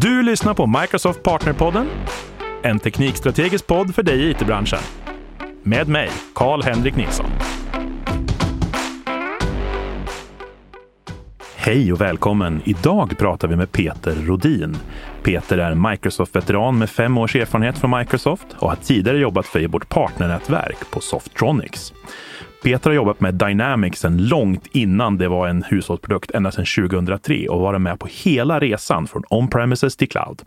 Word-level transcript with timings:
Du 0.00 0.22
lyssnar 0.22 0.54
på 0.54 0.66
Microsoft 0.66 1.22
Partnerpodden, 1.22 1.88
en 2.62 2.78
teknikstrategisk 2.78 3.66
podd 3.66 3.94
för 3.94 4.02
dig 4.02 4.20
i 4.20 4.30
it-branschen. 4.30 4.78
Med 5.62 5.88
mig, 5.88 6.10
Karl-Henrik 6.34 6.96
Nilsson. 6.96 7.30
Hej 11.56 11.92
och 11.92 12.00
välkommen! 12.00 12.62
Idag 12.64 13.18
pratar 13.18 13.48
vi 13.48 13.56
med 13.56 13.72
Peter 13.72 14.14
Rodin. 14.14 14.76
Peter 15.22 15.58
är 15.58 15.74
Microsoft-veteran 15.90 16.78
med 16.78 16.90
fem 16.90 17.18
års 17.18 17.36
erfarenhet 17.36 17.78
från 17.78 17.98
Microsoft 17.98 18.46
och 18.58 18.68
har 18.68 18.76
tidigare 18.76 19.18
jobbat 19.18 19.46
för 19.46 19.68
vårt 19.68 19.88
partnernätverk 19.88 20.90
på 20.90 21.00
Softronics. 21.00 21.92
Peter 22.62 22.90
har 22.90 22.94
jobbat 22.94 23.20
med 23.20 23.34
Dynamics 23.34 24.00
sedan 24.00 24.26
långt 24.26 24.66
innan 24.72 25.18
det 25.18 25.28
var 25.28 25.48
en 25.48 25.62
hushållsprodukt, 25.62 26.30
ända 26.30 26.50
sedan 26.50 26.88
2003 26.88 27.48
och 27.48 27.60
varit 27.60 27.80
med 27.80 27.98
på 27.98 28.08
hela 28.10 28.60
resan 28.60 29.06
från 29.06 29.22
on-premises 29.30 29.96
till 29.96 30.08
cloud. 30.08 30.42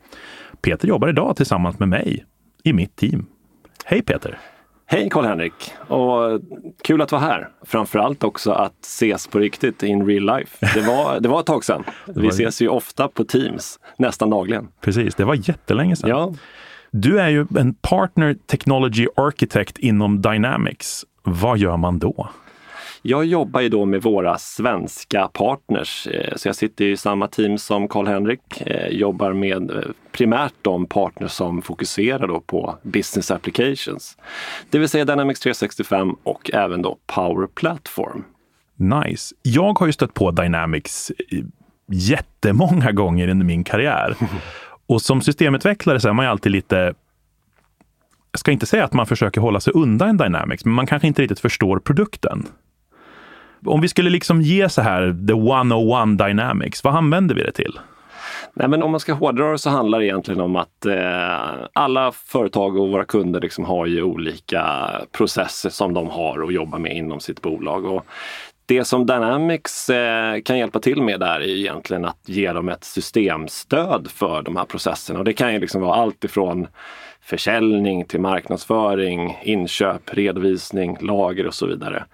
Peter 0.62 0.88
jobbar 0.88 1.10
idag 1.10 1.36
tillsammans 1.36 1.80
med 1.80 1.90
mig 1.90 2.26
i 2.64 2.74
mitt 2.74 2.96
team. 2.96 3.26
Hej 3.86 4.02
Peter! 4.02 4.40
Hej 4.88 5.10
Karl-Henrik! 5.10 5.54
Och 5.88 6.42
kul 6.84 7.02
att 7.02 7.12
vara 7.12 7.22
här. 7.22 7.50
Framförallt 7.66 8.24
också 8.24 8.52
att 8.52 8.86
ses 8.86 9.28
på 9.28 9.40
riktigt 9.40 9.84
in 9.84 10.06
real 10.08 10.38
life. 10.38 10.80
Det 10.80 10.88
var, 10.88 11.20
det 11.20 11.30
var 11.30 11.40
ett 11.40 11.46
tag 11.46 11.64
sedan. 11.66 11.84
Vi 12.16 12.28
ses 12.28 12.62
ju 12.62 12.68
ofta 12.68 13.08
på 13.08 13.24
Teams, 13.24 13.80
nästan 13.98 14.30
dagligen. 14.30 14.68
Precis, 14.82 15.16
det 15.16 15.26
var 15.26 15.50
jättelänge 15.50 15.96
sedan. 15.96 16.10
Ja. 16.10 16.34
Du 16.92 17.20
är 17.20 17.30
ju 17.30 17.48
en 17.58 17.74
partner 17.74 18.36
technology 18.46 19.08
architect 19.16 19.78
inom 19.78 20.22
Dynamics. 20.22 21.06
Vad 21.26 21.58
gör 21.58 21.78
man 21.78 22.00
då? 22.00 22.30
Jag 23.02 23.26
jobbar 23.26 23.62
ju 23.62 23.70
då 23.70 23.86
med 23.86 24.02
våra 24.02 24.38
svenska 24.38 25.28
partners, 25.34 26.08
eh, 26.08 26.36
så 26.36 26.48
jag 26.48 26.56
sitter 26.56 26.86
i 26.86 26.98
samma 26.98 27.28
team 27.28 27.58
som 27.58 27.88
Karl-Henrik. 27.88 28.62
Eh, 28.62 28.88
jobbar 28.88 29.34
med 29.34 29.72
eh, 29.72 29.84
primärt 30.12 30.54
de 30.62 30.86
partners 30.86 31.32
som 31.32 31.62
fokuserar 31.62 32.28
då 32.28 32.40
på 32.40 32.78
business 32.82 33.32
applications. 33.32 34.18
Det 34.70 34.80
vill 34.80 34.90
säga 34.90 35.06
Dynamics 35.06 35.40
365 35.40 36.16
och 36.24 36.52
även 36.54 36.82
då 36.82 36.98
Power 37.06 37.48
Platform. 37.48 38.24
Nice. 38.76 39.36
Jag 39.42 39.80
har 39.80 39.86
ju 39.88 39.94
stött 39.94 40.14
på 40.14 40.32
Dynamics 40.32 41.12
jättemånga 41.88 42.92
gånger 42.92 43.28
under 43.28 43.46
min 43.46 43.64
karriär. 43.64 44.16
Och 44.88 45.02
som 45.02 45.22
systemutvecklare 45.22 46.00
så 46.00 46.10
är 46.10 46.14
man 46.14 46.26
ju 46.26 46.32
alltid 46.32 46.52
lite 46.52 46.94
jag 48.36 48.40
ska 48.40 48.52
inte 48.52 48.66
säga 48.66 48.84
att 48.84 48.94
man 48.94 49.06
försöker 49.06 49.42
hålla 49.42 49.60
sig 49.60 49.74
undan 49.74 50.18
Dynamics, 50.18 50.66
men 50.66 50.74
man 50.74 50.88
kanske 50.88 51.08
inte 51.08 51.22
riktigt 51.22 51.40
förstår 51.40 51.80
produkten. 51.80 52.48
Om 53.66 53.82
vi 53.82 53.88
skulle 53.88 54.10
liksom 54.10 54.42
ge 54.42 54.70
så 54.70 54.82
här 54.82 55.02
the 55.28 55.34
101 55.34 56.18
Dynamics, 56.18 56.84
vad 56.84 56.96
använder 56.96 57.36
vi 57.36 57.44
det 57.44 57.52
till? 57.52 57.80
Nej, 58.54 58.68
men 58.68 58.84
om 58.84 58.92
man 58.92 59.00
ska 59.00 59.14
hårdra 59.14 59.52
det 59.52 59.58
så 59.58 59.70
handlar 59.70 60.00
det 60.00 60.06
egentligen 60.06 60.42
om 60.42 60.56
att 60.56 60.86
eh, 60.86 61.68
alla 61.74 62.12
företag 62.12 62.78
och 62.78 62.90
våra 62.90 63.06
kunder 63.06 63.42
liksom 63.42 63.66
har 63.66 63.86
ju 63.86 64.04
olika 64.04 64.92
processer 65.12 65.70
som 65.70 65.94
de 65.94 66.10
har 66.10 66.44
att 66.44 66.54
jobba 66.54 66.78
med 66.78 66.98
inom 66.98 67.20
sitt 67.20 67.42
bolag. 67.42 67.86
Och 67.86 68.06
det 68.66 68.86
som 68.86 69.06
Dynamics 69.06 69.90
eh, 69.90 70.42
kan 70.42 70.58
hjälpa 70.58 70.80
till 70.80 71.02
med 71.02 71.20
där 71.20 71.40
är 71.40 71.56
egentligen 71.56 72.06
att 72.06 72.20
ge 72.26 72.54
dem 72.54 72.70
ett 72.70 72.84
systemstöd 72.84 74.08
för 74.12 74.42
de 74.42 74.56
här 74.56 74.66
processerna. 74.66 75.20
Och 75.20 75.26
det 75.26 75.34
kan 75.34 75.54
ju 75.54 75.60
liksom 75.60 75.82
vara 75.82 75.96
allt 75.96 76.24
ifrån 76.24 76.68
försäljning 77.26 78.06
till 78.06 78.20
marknadsföring, 78.20 79.38
inköp, 79.44 80.02
redovisning, 80.14 80.98
lager 81.02 81.48
och 81.48 81.54
så 81.54 81.66
vidare. 81.66 82.06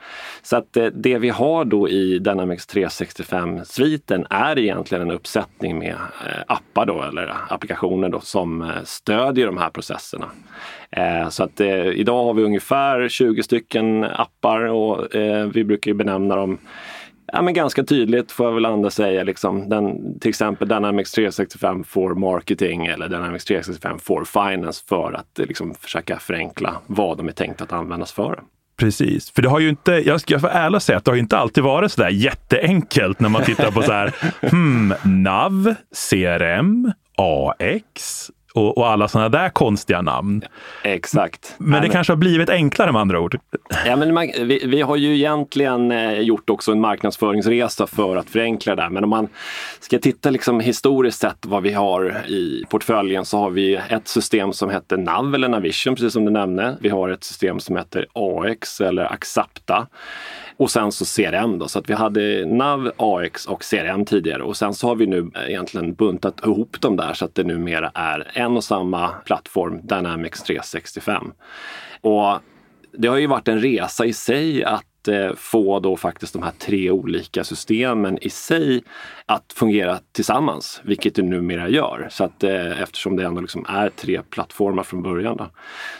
Så 0.41 0.57
att 0.57 0.77
eh, 0.77 0.85
det, 0.85 1.17
vi 1.17 1.29
har 1.29 1.65
då 1.65 1.89
i 1.89 2.19
Dynamics 2.19 2.67
365-sviten 2.67 4.25
är 4.29 4.59
egentligen 4.59 5.01
en 5.01 5.11
uppsättning 5.11 5.79
med 5.79 5.91
eh, 5.91 6.41
appar 6.47 6.85
då, 6.85 7.03
eller 7.03 7.33
applikationer 7.49 8.09
då, 8.09 8.19
som 8.19 8.61
eh, 8.61 8.67
stödjer 8.83 9.45
de 9.45 9.57
här 9.57 9.69
processerna. 9.69 10.25
Så 11.29 11.43
att 11.43 11.59
idag 11.93 12.23
har 12.23 12.33
vi 12.33 12.43
ungefär 12.43 13.09
20 13.09 13.43
stycken 13.43 14.03
appar 14.03 14.59
och 14.59 15.07
vi 15.53 15.63
brukar 15.63 15.93
benämna 15.93 16.35
dem 16.35 16.57
ja, 17.31 17.41
men 17.41 17.53
ganska 17.53 17.83
tydligt 17.83 18.31
får 18.31 18.45
jag 18.45 18.53
väl 18.53 18.65
ändå 18.65 18.89
säga. 18.89 19.23
Liksom, 19.23 19.69
den, 19.69 20.19
till 20.19 20.29
exempel 20.29 20.67
Dynamics 20.67 21.11
365 21.11 21.83
for 21.83 22.15
marketing 22.15 22.85
eller 22.85 23.09
Dynamics 23.09 23.45
365 23.45 23.99
for 23.99 24.25
finance 24.25 24.83
för 24.89 25.13
att 25.13 25.39
eh, 25.39 25.45
liksom, 25.45 25.75
försöka 25.79 26.19
förenkla 26.19 26.77
vad 26.87 27.17
de 27.17 27.27
är 27.27 27.31
tänkt 27.31 27.61
att 27.61 27.73
användas 27.73 28.11
för. 28.11 28.39
Precis, 28.77 29.31
för 29.31 29.41
det 29.41 29.49
har 29.49 29.59
ju 29.59 29.69
inte, 29.69 29.91
jag 29.91 30.21
ska 30.21 30.37
vara 30.37 30.51
ärlig 30.51 30.75
och 30.75 30.83
säga 30.83 30.97
att 30.97 31.05
det 31.05 31.11
har 31.11 31.15
ju 31.15 31.21
inte 31.21 31.37
alltid 31.37 31.63
varit 31.63 31.91
så 31.91 32.01
där 32.01 32.09
jätteenkelt 32.09 33.19
när 33.19 33.29
man 33.29 33.43
tittar 33.43 33.71
på 33.71 33.81
så 33.81 33.91
här, 33.91 34.15
hmm, 34.49 34.93
NAV, 35.03 35.75
CRM, 36.09 36.91
AX, 37.17 38.31
och, 38.53 38.77
och 38.77 38.87
alla 38.87 39.07
sådana 39.07 39.29
där 39.29 39.49
konstiga 39.49 40.01
namn. 40.01 40.41
Exakt. 40.83 41.55
Men 41.57 41.71
det 41.71 41.79
men... 41.79 41.89
kanske 41.89 42.13
har 42.13 42.17
blivit 42.17 42.49
enklare 42.49 42.91
med 42.91 43.01
andra 43.01 43.19
ord? 43.19 43.39
Ja, 43.85 43.95
men 43.95 44.13
man, 44.13 44.31
vi, 44.39 44.65
vi, 44.65 44.81
har 44.81 44.95
ju 44.95 45.15
egentligen 45.15 45.91
eh, 45.91 46.19
gjort 46.19 46.49
också 46.49 46.71
en 46.71 46.81
marknadsföringsresa 46.81 47.87
för 47.87 48.15
att 48.15 48.29
förenkla 48.29 48.75
det 48.75 48.81
där. 48.81 48.89
Men 48.89 49.03
om 49.03 49.09
man 49.09 49.27
ska 49.79 49.99
titta 49.99 50.29
liksom 50.29 50.59
historiskt 50.59 51.19
sett 51.19 51.45
vad 51.45 51.63
vi 51.63 51.73
har 51.73 52.25
i 52.27 52.65
portföljen 52.69 53.25
så 53.25 53.37
har 53.37 53.49
vi 53.49 53.75
ett 53.89 54.07
system 54.07 54.53
som 54.53 54.69
heter 54.69 54.97
NAV 54.97 55.35
eller 55.35 55.49
Navision, 55.49 55.95
precis 55.95 56.13
som 56.13 56.25
du 56.25 56.31
nämnde. 56.31 56.77
Vi 56.81 56.89
har 56.89 57.09
ett 57.09 57.23
system 57.23 57.59
som 57.59 57.77
heter 57.77 58.07
AX 58.13 58.81
eller 58.81 59.13
Axapta. 59.13 59.87
Och 60.61 60.71
sen 60.71 60.91
så 60.91 61.05
CRM 61.05 61.59
då, 61.59 61.67
så 61.67 61.79
att 61.79 61.89
vi 61.89 61.93
hade 61.93 62.45
NAV, 62.45 62.91
AX 62.97 63.45
och 63.45 63.63
CRM 63.63 64.05
tidigare 64.05 64.43
och 64.43 64.57
sen 64.57 64.73
så 64.73 64.87
har 64.87 64.95
vi 64.95 65.07
nu 65.07 65.31
egentligen 65.47 65.93
buntat 65.93 66.45
ihop 66.45 66.81
dem 66.81 66.95
där 66.95 67.13
så 67.13 67.25
att 67.25 67.35
det 67.35 67.43
numera 67.43 67.91
är 67.93 68.31
en 68.33 68.57
och 68.57 68.63
samma 68.63 69.07
plattform, 69.07 69.79
Dynamics 69.83 70.43
365. 70.43 71.31
Och 72.01 72.39
det 72.97 73.07
har 73.07 73.17
ju 73.17 73.27
varit 73.27 73.47
en 73.47 73.61
resa 73.61 74.05
i 74.05 74.13
sig 74.13 74.63
att 74.63 74.85
Eh, 75.07 75.35
få 75.35 75.79
då 75.79 75.97
faktiskt 75.97 76.33
de 76.33 76.43
här 76.43 76.51
tre 76.57 76.91
olika 76.91 77.43
systemen 77.43 78.17
i 78.21 78.29
sig 78.29 78.83
att 79.25 79.53
fungera 79.53 79.99
tillsammans, 80.11 80.81
vilket 80.83 81.15
det 81.15 81.21
numera 81.21 81.69
gör. 81.69 82.07
Så 82.11 82.23
att, 82.23 82.43
eh, 82.43 82.81
eftersom 82.81 83.15
det 83.15 83.25
ändå 83.25 83.41
liksom 83.41 83.65
är 83.69 83.89
tre 83.89 84.21
plattformar 84.29 84.83
från 84.83 85.03
början. 85.03 85.37
Då. 85.37 85.49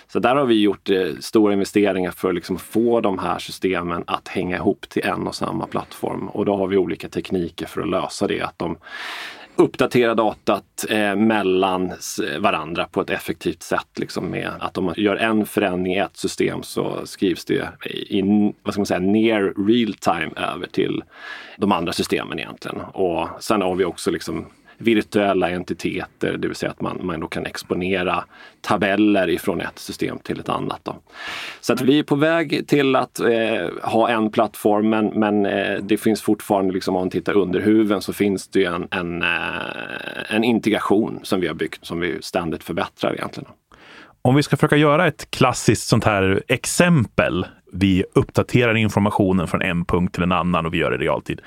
Så 0.08 0.20
där 0.20 0.36
har 0.36 0.46
vi 0.46 0.62
gjort 0.62 0.90
eh, 0.90 1.08
stora 1.20 1.54
investeringar 1.54 2.12
för 2.12 2.34
liksom 2.34 2.56
att 2.56 2.60
liksom 2.62 2.72
få 2.82 3.02
de 3.02 3.20
här 3.20 3.40
systemen 3.40 4.04
att 4.08 4.28
hänga 4.28 4.56
ihop 4.56 4.90
till 4.90 5.06
en 5.06 5.28
och 5.28 5.36
samma 5.36 5.68
plattform. 5.68 6.30
Och 6.30 6.46
då 6.46 6.56
har 6.56 6.68
vi 6.68 6.78
olika 6.78 7.10
tekniker 7.10 7.66
för 7.66 7.82
att 7.82 7.90
lösa 7.90 8.28
det. 8.28 8.42
Att 8.42 8.60
de 8.60 8.78
uppdatera 9.56 10.16
datat 10.16 10.86
eh, 10.90 11.16
mellan 11.16 11.92
varandra 12.40 12.88
på 12.92 13.02
ett 13.02 13.10
effektivt 13.10 13.64
sätt. 13.64 13.88
Liksom 13.96 14.26
med 14.26 14.52
att 14.60 14.78
om 14.78 14.86
man 14.86 14.94
gör 14.98 15.16
en 15.16 15.46
förändring 15.46 15.94
i 15.94 15.98
ett 15.98 16.18
system 16.18 16.64
så 16.64 17.06
skrivs 17.06 17.46
det 17.46 17.70
i 17.90 18.22
vad 18.64 18.74
ska 18.74 18.80
man 18.80 18.86
säga, 18.86 19.00
near 19.00 19.68
real 19.68 19.94
time 19.94 20.32
över 20.36 20.68
till 20.68 21.04
de 21.58 21.72
andra 21.72 21.94
systemen 21.94 22.40
egentligen. 22.40 22.82
Och 22.82 23.30
sen 23.40 23.62
har 23.62 23.76
vi 23.76 23.86
också 23.86 24.12
liksom 24.12 24.46
virtuella 24.82 25.50
entiteter, 25.50 26.38
det 26.38 26.48
vill 26.48 26.56
säga 26.56 26.72
att 26.72 26.82
man, 26.82 27.00
man 27.04 27.20
då 27.20 27.28
kan 27.28 27.46
exponera 27.46 28.24
tabeller 28.62 29.30
ifrån 29.30 29.62
ett 29.62 29.80
system 29.80 30.20
till 30.24 30.40
ett 30.40 30.50
annat. 30.50 30.80
Då. 30.84 30.96
Så 31.62 31.74
att 31.74 31.82
vi 31.82 32.00
är 32.00 32.04
på 32.04 32.16
väg 32.16 32.68
till 32.68 32.96
att 32.96 33.20
eh, 33.20 33.70
ha 33.84 34.10
en 34.10 34.32
plattform 34.32 34.90
men, 34.90 35.06
men 35.08 35.46
eh, 35.46 35.78
det 35.82 35.98
finns 35.98 36.22
fortfarande, 36.22 36.74
liksom, 36.74 36.96
om 36.96 37.02
man 37.02 37.10
tittar 37.10 37.38
under 37.38 37.60
huven 37.60 38.02
så 38.02 38.14
finns 38.14 38.48
det 38.48 38.66
en, 38.66 38.88
en, 38.92 39.22
eh, 39.22 39.28
en 40.30 40.44
integration 40.44 41.20
som 41.24 41.40
vi 41.40 41.48
har 41.48 41.56
byggt 41.56 41.86
som 41.86 42.00
vi 42.00 42.18
ständigt 42.22 42.64
förbättrar 42.64 43.14
egentligen. 43.14 43.50
Om 44.22 44.36
vi 44.36 44.44
ska 44.44 44.58
försöka 44.58 44.76
göra 44.76 45.08
ett 45.08 45.32
klassiskt 45.32 45.88
sånt 45.88 46.04
här 46.04 46.44
exempel. 46.48 47.46
Vi 47.74 48.04
uppdaterar 48.14 48.76
informationen 48.76 49.48
från 49.48 49.62
en 49.62 49.86
punkt 49.86 50.14
till 50.14 50.24
en 50.24 50.32
annan 50.32 50.66
och 50.66 50.74
vi 50.74 50.78
gör 50.78 50.92
det 50.92 50.96
i 50.96 51.00
realtid. 51.08 51.42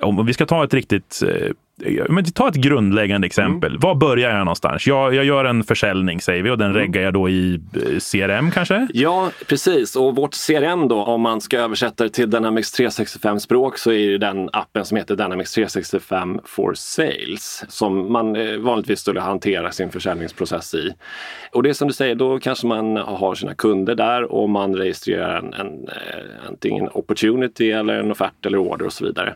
Om 0.00 0.26
vi 0.26 0.32
ska 0.32 0.46
ta 0.46 0.64
ett 0.64 0.74
riktigt 0.74 1.22
eh, 1.26 1.50
men 2.08 2.24
ta 2.24 2.48
ett 2.48 2.54
grundläggande 2.54 3.26
exempel. 3.26 3.70
Mm. 3.70 3.80
Var 3.80 3.94
börjar 3.94 4.30
jag 4.30 4.38
någonstans? 4.38 4.86
Jag, 4.86 5.14
jag 5.14 5.24
gör 5.24 5.44
en 5.44 5.64
försäljning 5.64 6.20
säger 6.20 6.42
vi 6.42 6.50
och 6.50 6.58
den 6.58 6.70
mm. 6.70 6.80
reggar 6.80 7.02
jag 7.02 7.14
då 7.14 7.28
i 7.28 7.54
eh, 7.54 7.80
CRM 8.12 8.50
kanske? 8.50 8.88
Ja, 8.94 9.30
precis. 9.48 9.96
Och 9.96 10.16
vårt 10.16 10.34
CRM 10.46 10.88
då, 10.88 11.04
om 11.04 11.20
man 11.20 11.40
ska 11.40 11.58
översätta 11.58 12.04
det 12.04 12.10
till 12.10 12.30
Dynamics 12.30 12.72
365 12.72 13.40
språk 13.40 13.78
så 13.78 13.92
är 13.92 14.10
det 14.10 14.18
den 14.18 14.50
appen 14.52 14.84
som 14.84 14.96
heter 14.96 15.16
Dynamics 15.16 15.52
365 15.52 16.40
for 16.44 16.74
Sales 16.74 17.64
som 17.68 18.12
man 18.12 18.36
eh, 18.36 18.56
vanligtvis 18.56 19.00
skulle 19.00 19.20
hantera 19.20 19.72
sin 19.72 19.90
försäljningsprocess 19.90 20.74
i. 20.74 20.94
Och 21.52 21.62
det 21.62 21.68
är 21.68 21.72
som 21.72 21.88
du 21.88 21.94
säger, 21.94 22.14
då 22.14 22.38
kanske 22.38 22.66
man 22.66 22.96
har 22.96 23.34
sina 23.34 23.54
kunder 23.54 23.94
där 23.94 24.32
och 24.32 24.50
man 24.50 24.76
registrerar 24.76 25.38
en, 25.38 25.54
en, 25.54 25.88
eh, 25.88 26.48
antingen 26.48 26.88
opportunity 26.92 27.70
eller 27.70 27.94
en 27.94 28.10
offert 28.10 28.46
eller 28.46 28.58
order 28.58 28.86
och 28.86 28.92
så 28.92 29.04
vidare. 29.04 29.34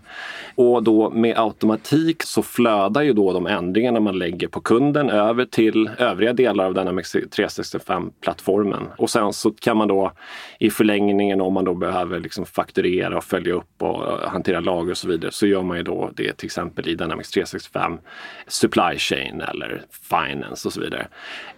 Och 0.55 0.83
då 0.83 1.11
med 1.11 1.39
automatik 1.39 2.23
så 2.29 2.43
flödar 2.43 3.03
ju 3.03 3.13
då 3.13 3.33
de 3.33 3.47
ändringarna 3.47 4.01
man 4.01 4.19
lägger 4.19 4.49
på 4.49 4.61
kunden 4.61 5.11
över 5.11 5.45
till 5.45 5.91
övriga 5.99 6.33
delar 6.33 6.65
av 6.65 6.75
Dynamics 6.75 7.15
365-plattformen. 7.15 8.83
Och 8.99 9.11
sen 9.11 9.33
så 9.33 9.51
kan 9.51 9.77
man 9.77 9.89
då 9.89 10.13
i 10.59 10.71
förlängningen 10.71 11.41
om 11.41 11.53
man 11.53 11.65
då 11.65 11.75
behöver 11.75 12.21
liksom 12.21 12.47
fakturera 12.47 13.17
och 13.17 13.25
följa 13.25 13.55
upp 13.55 13.83
och 13.83 14.07
eh, 14.07 14.29
hantera 14.29 14.61
lager 14.61 14.91
och 14.91 14.97
så 14.97 15.09
vidare 15.09 15.33
så 15.33 15.47
gör 15.47 15.63
man 15.63 15.77
ju 15.77 15.83
då 15.83 16.11
det 16.17 16.33
till 16.33 16.47
exempel 16.47 16.89
i 16.89 16.95
Dynamics 16.95 17.31
365 17.31 17.99
Supply 18.47 18.99
Chain 18.99 19.41
eller 19.41 19.83
Finance 19.91 20.69
och 20.69 20.73
så 20.73 20.81
vidare. 20.81 21.09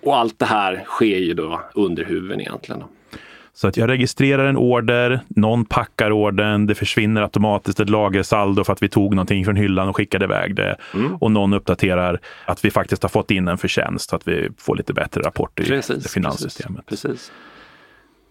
Och 0.03 0.17
allt 0.17 0.39
det 0.39 0.47
här 0.47 0.85
sker 0.87 1.19
ju 1.19 1.35
då 1.35 1.61
under 1.75 2.05
huven 2.05 2.41
egentligen. 2.41 2.83
Så 3.61 3.69
att 3.69 3.77
jag 3.77 3.89
registrerar 3.89 4.47
en 4.47 4.57
order, 4.57 5.21
någon 5.29 5.65
packar 5.65 6.13
ordern, 6.13 6.67
det 6.67 6.75
försvinner 6.75 7.23
automatiskt 7.23 7.81
ett 7.81 7.89
lagersaldo 7.89 8.65
för 8.65 8.73
att 8.73 8.83
vi 8.83 8.89
tog 8.89 9.15
någonting 9.15 9.45
från 9.45 9.57
hyllan 9.57 9.89
och 9.89 9.97
skickade 9.97 10.25
iväg 10.25 10.55
det. 10.55 10.77
Mm. 10.95 11.17
Och 11.17 11.31
någon 11.31 11.53
uppdaterar 11.53 12.21
att 12.45 12.65
vi 12.65 12.71
faktiskt 12.71 13.03
har 13.03 13.09
fått 13.09 13.31
in 13.31 13.49
en 13.49 13.59
förtjänst 13.59 14.11
så 14.11 14.17
att 14.17 14.29
vi 14.29 14.49
får 14.59 14.77
lite 14.77 14.93
bättre 14.93 15.21
rapporter 15.21 15.65
precis, 15.65 15.97
i 15.97 16.01
det 16.03 16.09
finanssystemet. 16.09 16.87
Precis, 16.87 17.03
precis. 17.03 17.33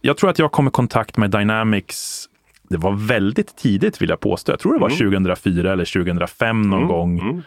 Jag 0.01 0.17
tror 0.17 0.29
att 0.29 0.39
jag 0.39 0.51
kom 0.51 0.67
i 0.67 0.71
kontakt 0.71 1.17
med 1.17 1.31
Dynamics 1.31 2.29
det 2.69 2.77
var 2.77 2.91
väldigt 2.91 3.55
tidigt 3.55 4.01
vill 4.01 4.09
jag 4.09 4.19
påstå. 4.19 4.51
Jag 4.51 4.59
tror 4.59 4.73
det 4.73 4.79
var 4.79 4.89
mm. 4.89 5.11
2004 5.11 5.73
eller 5.73 5.85
2005 5.85 6.61
någon 6.61 6.73
mm. 6.73 6.87
gång. 6.87 7.19
Mm. 7.19 7.41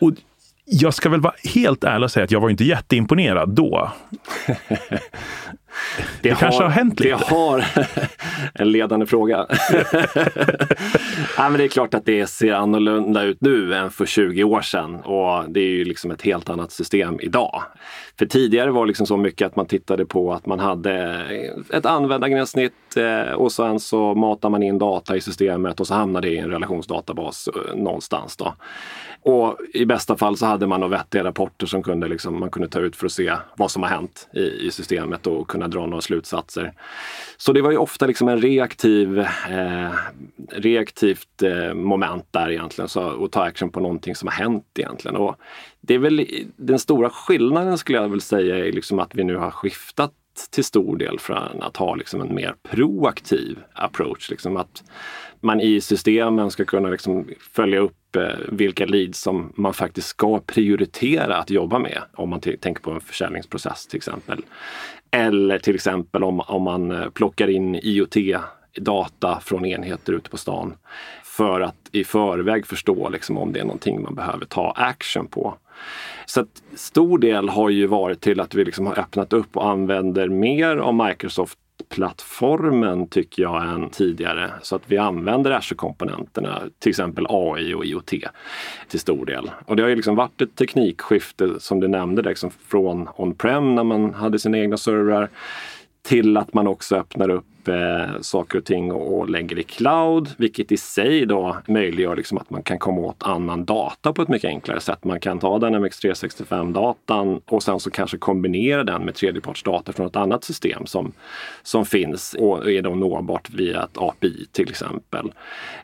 Och 0.00 0.12
jag 0.64 0.94
ska 0.94 1.08
väl 1.08 1.20
vara 1.20 1.34
helt 1.54 1.84
ärlig 1.84 2.04
och 2.04 2.10
säga 2.10 2.24
att 2.24 2.30
jag 2.30 2.40
var 2.40 2.50
inte 2.50 2.64
jätteimponerad 2.64 3.48
då. 3.48 3.92
Det, 5.96 6.28
det 6.28 6.34
kanske 6.34 6.62
har 6.62 6.70
hänt 6.70 7.00
lite. 7.00 7.16
Det 7.16 7.34
har 7.34 7.64
en 8.54 8.72
ledande 8.72 9.06
fråga. 9.06 9.46
ja, 11.36 11.48
men 11.48 11.52
det 11.52 11.64
är 11.64 11.68
klart 11.68 11.94
att 11.94 12.06
det 12.06 12.26
ser 12.26 12.52
annorlunda 12.52 13.22
ut 13.22 13.40
nu 13.40 13.74
än 13.74 13.90
för 13.90 14.06
20 14.06 14.44
år 14.44 14.60
sedan 14.60 14.96
och 14.96 15.44
det 15.48 15.60
är 15.60 15.70
ju 15.70 15.84
liksom 15.84 16.10
ett 16.10 16.22
helt 16.22 16.50
annat 16.50 16.72
system 16.72 17.18
idag. 17.20 17.62
För 18.18 18.26
tidigare 18.26 18.70
var 18.70 18.84
det 18.84 18.88
liksom 18.88 19.06
så 19.06 19.16
mycket 19.16 19.46
att 19.46 19.56
man 19.56 19.66
tittade 19.66 20.06
på 20.06 20.32
att 20.32 20.46
man 20.46 20.60
hade 20.60 21.24
ett 21.72 21.86
användargränssnitt 21.86 22.96
eh, 22.96 23.32
och 23.32 23.52
sen 23.52 23.80
så 23.80 24.14
matar 24.14 24.50
man 24.50 24.62
in 24.62 24.78
data 24.78 25.16
i 25.16 25.20
systemet 25.20 25.80
och 25.80 25.86
så 25.86 25.94
hamnar 25.94 26.20
det 26.20 26.28
i 26.28 26.38
en 26.38 26.50
relationsdatabas 26.50 27.48
eh, 27.48 27.76
någonstans. 27.76 28.36
Då. 28.36 28.54
Och 29.24 29.56
i 29.74 29.84
bästa 29.84 30.16
fall 30.16 30.36
så 30.36 30.46
hade 30.46 30.66
man 30.66 30.90
vettiga 30.90 31.24
rapporter 31.24 31.66
som 31.66 31.82
kunde 31.82 32.08
liksom, 32.08 32.40
man 32.40 32.50
kunde 32.50 32.68
ta 32.68 32.80
ut 32.80 32.96
för 32.96 33.06
att 33.06 33.12
se 33.12 33.32
vad 33.56 33.70
som 33.70 33.82
har 33.82 33.90
hänt 33.90 34.28
i, 34.34 34.66
i 34.66 34.70
systemet 34.70 35.26
och 35.26 35.48
kunna 35.48 35.61
dra 35.68 35.86
några 35.86 36.00
slutsatser. 36.00 36.72
Så 37.36 37.52
det 37.52 37.62
var 37.62 37.70
ju 37.70 37.76
ofta 37.76 38.06
liksom 38.06 38.28
en 38.28 38.40
reaktiv, 38.40 39.18
eh, 39.18 39.92
reaktivt 40.50 41.42
eh, 41.42 41.74
moment 41.74 42.26
där 42.30 42.50
egentligen, 42.50 42.88
så, 42.88 43.24
att 43.24 43.32
ta 43.32 43.42
action 43.42 43.70
på 43.70 43.80
någonting 43.80 44.14
som 44.14 44.28
har 44.28 44.34
hänt 44.34 44.66
egentligen. 44.78 45.16
Och 45.16 45.36
det 45.80 45.94
är 45.94 45.98
väl 45.98 46.26
den 46.56 46.78
stora 46.78 47.10
skillnaden 47.10 47.78
skulle 47.78 47.98
jag 47.98 48.08
väl 48.08 48.20
säga 48.20 48.66
är 48.66 48.72
liksom 48.72 48.98
att 48.98 49.14
vi 49.14 49.24
nu 49.24 49.36
har 49.36 49.50
skiftat 49.50 50.12
till 50.50 50.64
stor 50.64 50.96
del 50.96 51.18
från 51.18 51.62
att 51.62 51.76
ha 51.76 51.94
liksom 51.94 52.20
en 52.20 52.34
mer 52.34 52.54
proaktiv 52.62 53.58
approach. 53.72 54.30
Liksom 54.30 54.56
att 54.56 54.82
man 55.40 55.60
i 55.60 55.80
systemen 55.80 56.50
ska 56.50 56.64
kunna 56.64 56.88
liksom 56.88 57.28
följa 57.54 57.80
upp 57.80 57.96
Eh, 58.16 58.38
vilka 58.48 58.86
leads 58.86 59.20
som 59.20 59.52
man 59.54 59.74
faktiskt 59.74 60.08
ska 60.08 60.40
prioritera 60.40 61.36
att 61.36 61.50
jobba 61.50 61.78
med. 61.78 61.98
Om 62.14 62.30
man 62.30 62.40
tänker 62.40 62.82
på 62.82 62.90
en 62.90 63.00
försäljningsprocess 63.00 63.86
till 63.86 63.96
exempel. 63.96 64.44
Eller 65.10 65.58
till 65.58 65.74
exempel 65.74 66.24
om, 66.24 66.40
om 66.40 66.62
man 66.62 66.90
eh, 66.90 67.08
plockar 67.08 67.50
in 67.50 67.74
IoT-data 67.74 69.40
från 69.40 69.64
enheter 69.64 70.12
ute 70.12 70.30
på 70.30 70.36
stan 70.36 70.74
för 71.24 71.60
att 71.60 71.76
i 71.92 72.04
förväg 72.04 72.66
förstå 72.66 73.08
liksom, 73.08 73.38
om 73.38 73.52
det 73.52 73.60
är 73.60 73.64
någonting 73.64 74.02
man 74.02 74.14
behöver 74.14 74.46
ta 74.46 74.70
action 74.70 75.26
på. 75.26 75.54
Så 76.26 76.40
att 76.40 76.62
stor 76.74 77.18
del 77.18 77.48
har 77.48 77.70
ju 77.70 77.86
varit 77.86 78.20
till 78.20 78.40
att 78.40 78.54
vi 78.54 78.64
liksom 78.64 78.86
har 78.86 78.98
öppnat 78.98 79.32
upp 79.32 79.56
och 79.56 79.68
använder 79.68 80.28
mer 80.28 80.76
av 80.76 80.94
Microsoft 80.94 81.58
plattformen 81.92 83.06
tycker 83.08 83.42
jag 83.42 83.64
än 83.68 83.90
tidigare. 83.90 84.50
Så 84.62 84.76
att 84.76 84.82
vi 84.86 84.98
använder 84.98 85.50
Azure-komponenterna, 85.50 86.62
till 86.78 86.90
exempel 86.90 87.26
AI 87.28 87.74
och 87.74 87.84
IoT 87.84 88.12
till 88.88 89.00
stor 89.00 89.26
del. 89.26 89.50
Och 89.66 89.76
det 89.76 89.82
har 89.82 89.90
ju 89.90 89.96
liksom 89.96 90.16
varit 90.16 90.40
ett 90.40 90.56
teknikskifte 90.56 91.60
som 91.60 91.80
du 91.80 91.88
nämnde, 91.88 92.22
liksom 92.22 92.50
från 92.68 93.08
on-prem 93.16 93.74
när 93.74 93.84
man 93.84 94.14
hade 94.14 94.38
sina 94.38 94.58
egna 94.58 94.76
servrar 94.76 95.28
till 96.02 96.36
att 96.36 96.54
man 96.54 96.66
också 96.66 96.96
öppnar 96.96 97.28
upp 97.28 97.68
eh, 97.68 98.20
saker 98.20 98.58
och 98.58 98.64
ting 98.64 98.92
och, 98.92 99.18
och, 99.18 99.30
lägger 99.30 99.58
i 99.58 99.62
cloud, 99.62 100.28
vilket 100.36 100.72
i 100.72 100.76
sig 100.76 101.26
då 101.26 101.56
möjliggör 101.68 102.16
liksom 102.16 102.38
att 102.38 102.50
man 102.50 102.62
kan 102.62 102.78
komma 102.78 103.00
åt 103.00 103.22
annan 103.22 103.64
data 103.64 104.12
på 104.12 104.22
ett 104.22 104.28
mycket 104.28 104.48
enklare 104.48 104.80
sätt. 104.80 105.04
Man 105.04 105.20
kan 105.20 105.38
ta 105.38 105.58
Dynamics 105.58 106.04
365-datan 106.04 107.40
och 107.46 107.62
sen 107.62 107.80
så 107.80 107.90
kanske 107.90 108.18
kombinera 108.18 108.84
den 108.84 109.04
med 109.04 109.14
tredjepartsdata 109.14 109.92
från 109.92 110.06
ett 110.06 110.16
annat 110.16 110.44
system 110.44 110.86
som, 110.86 111.12
som 111.62 111.86
finns 111.86 112.34
och 112.34 112.70
är 112.70 112.82
då 112.82 112.94
nåbart 112.94 113.50
via 113.50 113.82
ett 113.82 113.98
API 113.98 114.46
till 114.52 114.70
exempel. 114.70 115.32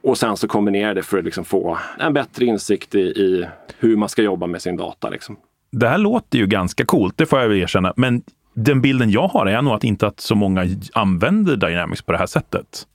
Och 0.00 0.18
sen 0.18 0.36
så 0.36 0.48
kombinera 0.48 0.94
det 0.94 1.02
för 1.02 1.18
att 1.18 1.24
liksom 1.24 1.44
få 1.44 1.78
en 1.98 2.12
bättre 2.12 2.44
insikt 2.44 2.94
i, 2.94 3.00
i 3.00 3.46
hur 3.78 3.96
man 3.96 4.08
ska 4.08 4.22
jobba 4.22 4.46
med 4.46 4.62
sin 4.62 4.76
data. 4.76 5.08
Liksom. 5.08 5.36
Det 5.72 5.88
här 5.88 5.98
låter 5.98 6.38
ju 6.38 6.46
ganska 6.46 6.84
coolt, 6.84 7.16
det 7.16 7.26
får 7.26 7.38
jag 7.38 7.56
erkänna. 7.56 7.92
Men 7.96 8.22
den 8.64 8.80
bilden 8.80 9.10
jag 9.10 9.28
har 9.28 9.46
är 9.46 9.62
nog 9.62 9.74
att 9.74 9.84
inte 9.84 10.06
att 10.06 10.20
så 10.20 10.34
många 10.34 10.66
använder 10.92 11.56
Dynamics 11.56 12.02
på 12.02 12.12
det 12.12 12.18
här 12.18 12.26
sättet. 12.26 12.86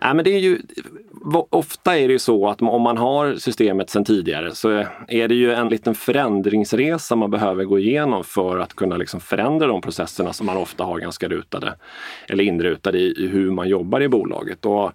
Nej, 0.00 0.14
men 0.14 0.24
det 0.24 0.30
är 0.30 0.38
ju, 0.38 0.58
ofta 1.50 1.98
är 1.98 2.08
det 2.08 2.12
ju 2.12 2.18
så 2.18 2.48
att 2.48 2.62
om 2.62 2.82
man 2.82 2.96
har 2.96 3.34
systemet 3.34 3.90
sedan 3.90 4.04
tidigare 4.04 4.54
så 4.54 4.84
är 5.08 5.28
det 5.28 5.34
ju 5.34 5.52
en 5.52 5.68
liten 5.68 5.94
förändringsresa 5.94 7.16
man 7.16 7.30
behöver 7.30 7.64
gå 7.64 7.78
igenom 7.78 8.24
för 8.24 8.58
att 8.58 8.74
kunna 8.74 8.96
liksom 8.96 9.20
förändra 9.20 9.66
de 9.66 9.80
processerna 9.80 10.32
som 10.32 10.46
man 10.46 10.56
ofta 10.56 10.84
har 10.84 10.98
ganska 10.98 11.28
rutade 11.28 11.74
eller 12.28 12.44
inrutade 12.44 12.98
i, 12.98 13.24
i 13.24 13.28
hur 13.28 13.50
man 13.50 13.68
jobbar 13.68 14.00
i 14.00 14.08
bolaget. 14.08 14.66
Och 14.66 14.92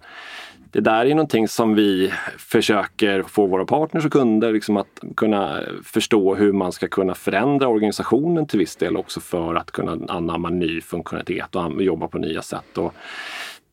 det 0.74 0.80
där 0.80 1.06
är 1.06 1.10
någonting 1.10 1.48
som 1.48 1.74
vi 1.74 2.12
försöker 2.38 3.22
få 3.22 3.46
våra 3.46 3.64
partners 3.64 4.04
och 4.04 4.12
kunder 4.12 4.52
liksom 4.52 4.76
att 4.76 5.00
kunna 5.16 5.60
förstå 5.84 6.34
hur 6.34 6.52
man 6.52 6.72
ska 6.72 6.88
kunna 6.88 7.14
förändra 7.14 7.68
organisationen 7.68 8.46
till 8.46 8.58
viss 8.58 8.76
del 8.76 8.96
också 8.96 9.20
för 9.20 9.54
att 9.54 9.70
kunna 9.70 9.98
anamma 10.08 10.50
ny 10.50 10.80
funktionalitet 10.80 11.56
och 11.56 11.82
jobba 11.82 12.08
på 12.08 12.18
nya 12.18 12.42
sätt. 12.42 12.78
Och 12.78 12.94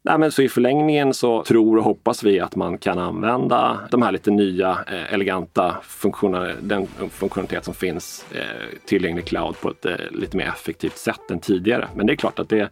Nej, 0.03 0.17
men 0.17 0.31
så 0.31 0.41
I 0.41 0.49
förlängningen 0.49 1.13
så 1.13 1.43
tror 1.43 1.77
och 1.77 1.83
hoppas 1.83 2.23
vi 2.23 2.39
att 2.39 2.55
man 2.55 2.77
kan 2.77 2.99
använda 2.99 3.79
de 3.91 4.01
här 4.01 4.11
lite 4.11 4.31
nya 4.31 4.69
eh, 4.69 5.13
eleganta 5.13 5.75
funktioner, 5.83 6.55
den 6.61 6.87
funktionalitet 7.11 7.65
som 7.65 7.73
finns 7.73 8.25
eh, 8.31 8.77
tillgänglig 8.85 9.25
cloud 9.25 9.55
på 9.61 9.69
ett 9.69 9.85
eh, 9.85 9.95
lite 10.11 10.37
mer 10.37 10.47
effektivt 10.47 10.97
sätt 10.97 11.31
än 11.31 11.39
tidigare. 11.39 11.87
Men 11.95 12.07
det 12.07 12.13
är 12.13 12.15
klart 12.15 12.39
att 12.39 12.49
det 12.49 12.69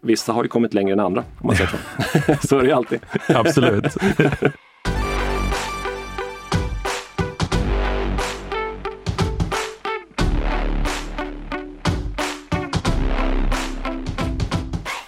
Vissa 0.00 0.32
har 0.32 0.42
ju 0.42 0.48
kommit 0.48 0.74
längre 0.74 0.92
än 0.92 1.00
andra, 1.00 1.24
om 1.40 1.46
man 1.46 1.56
säger 1.56 1.70
så. 1.70 2.46
så 2.48 2.58
är 2.58 2.62
det 2.62 2.68
ju 2.68 2.74
alltid. 2.74 3.00
Absolut. 3.28 3.96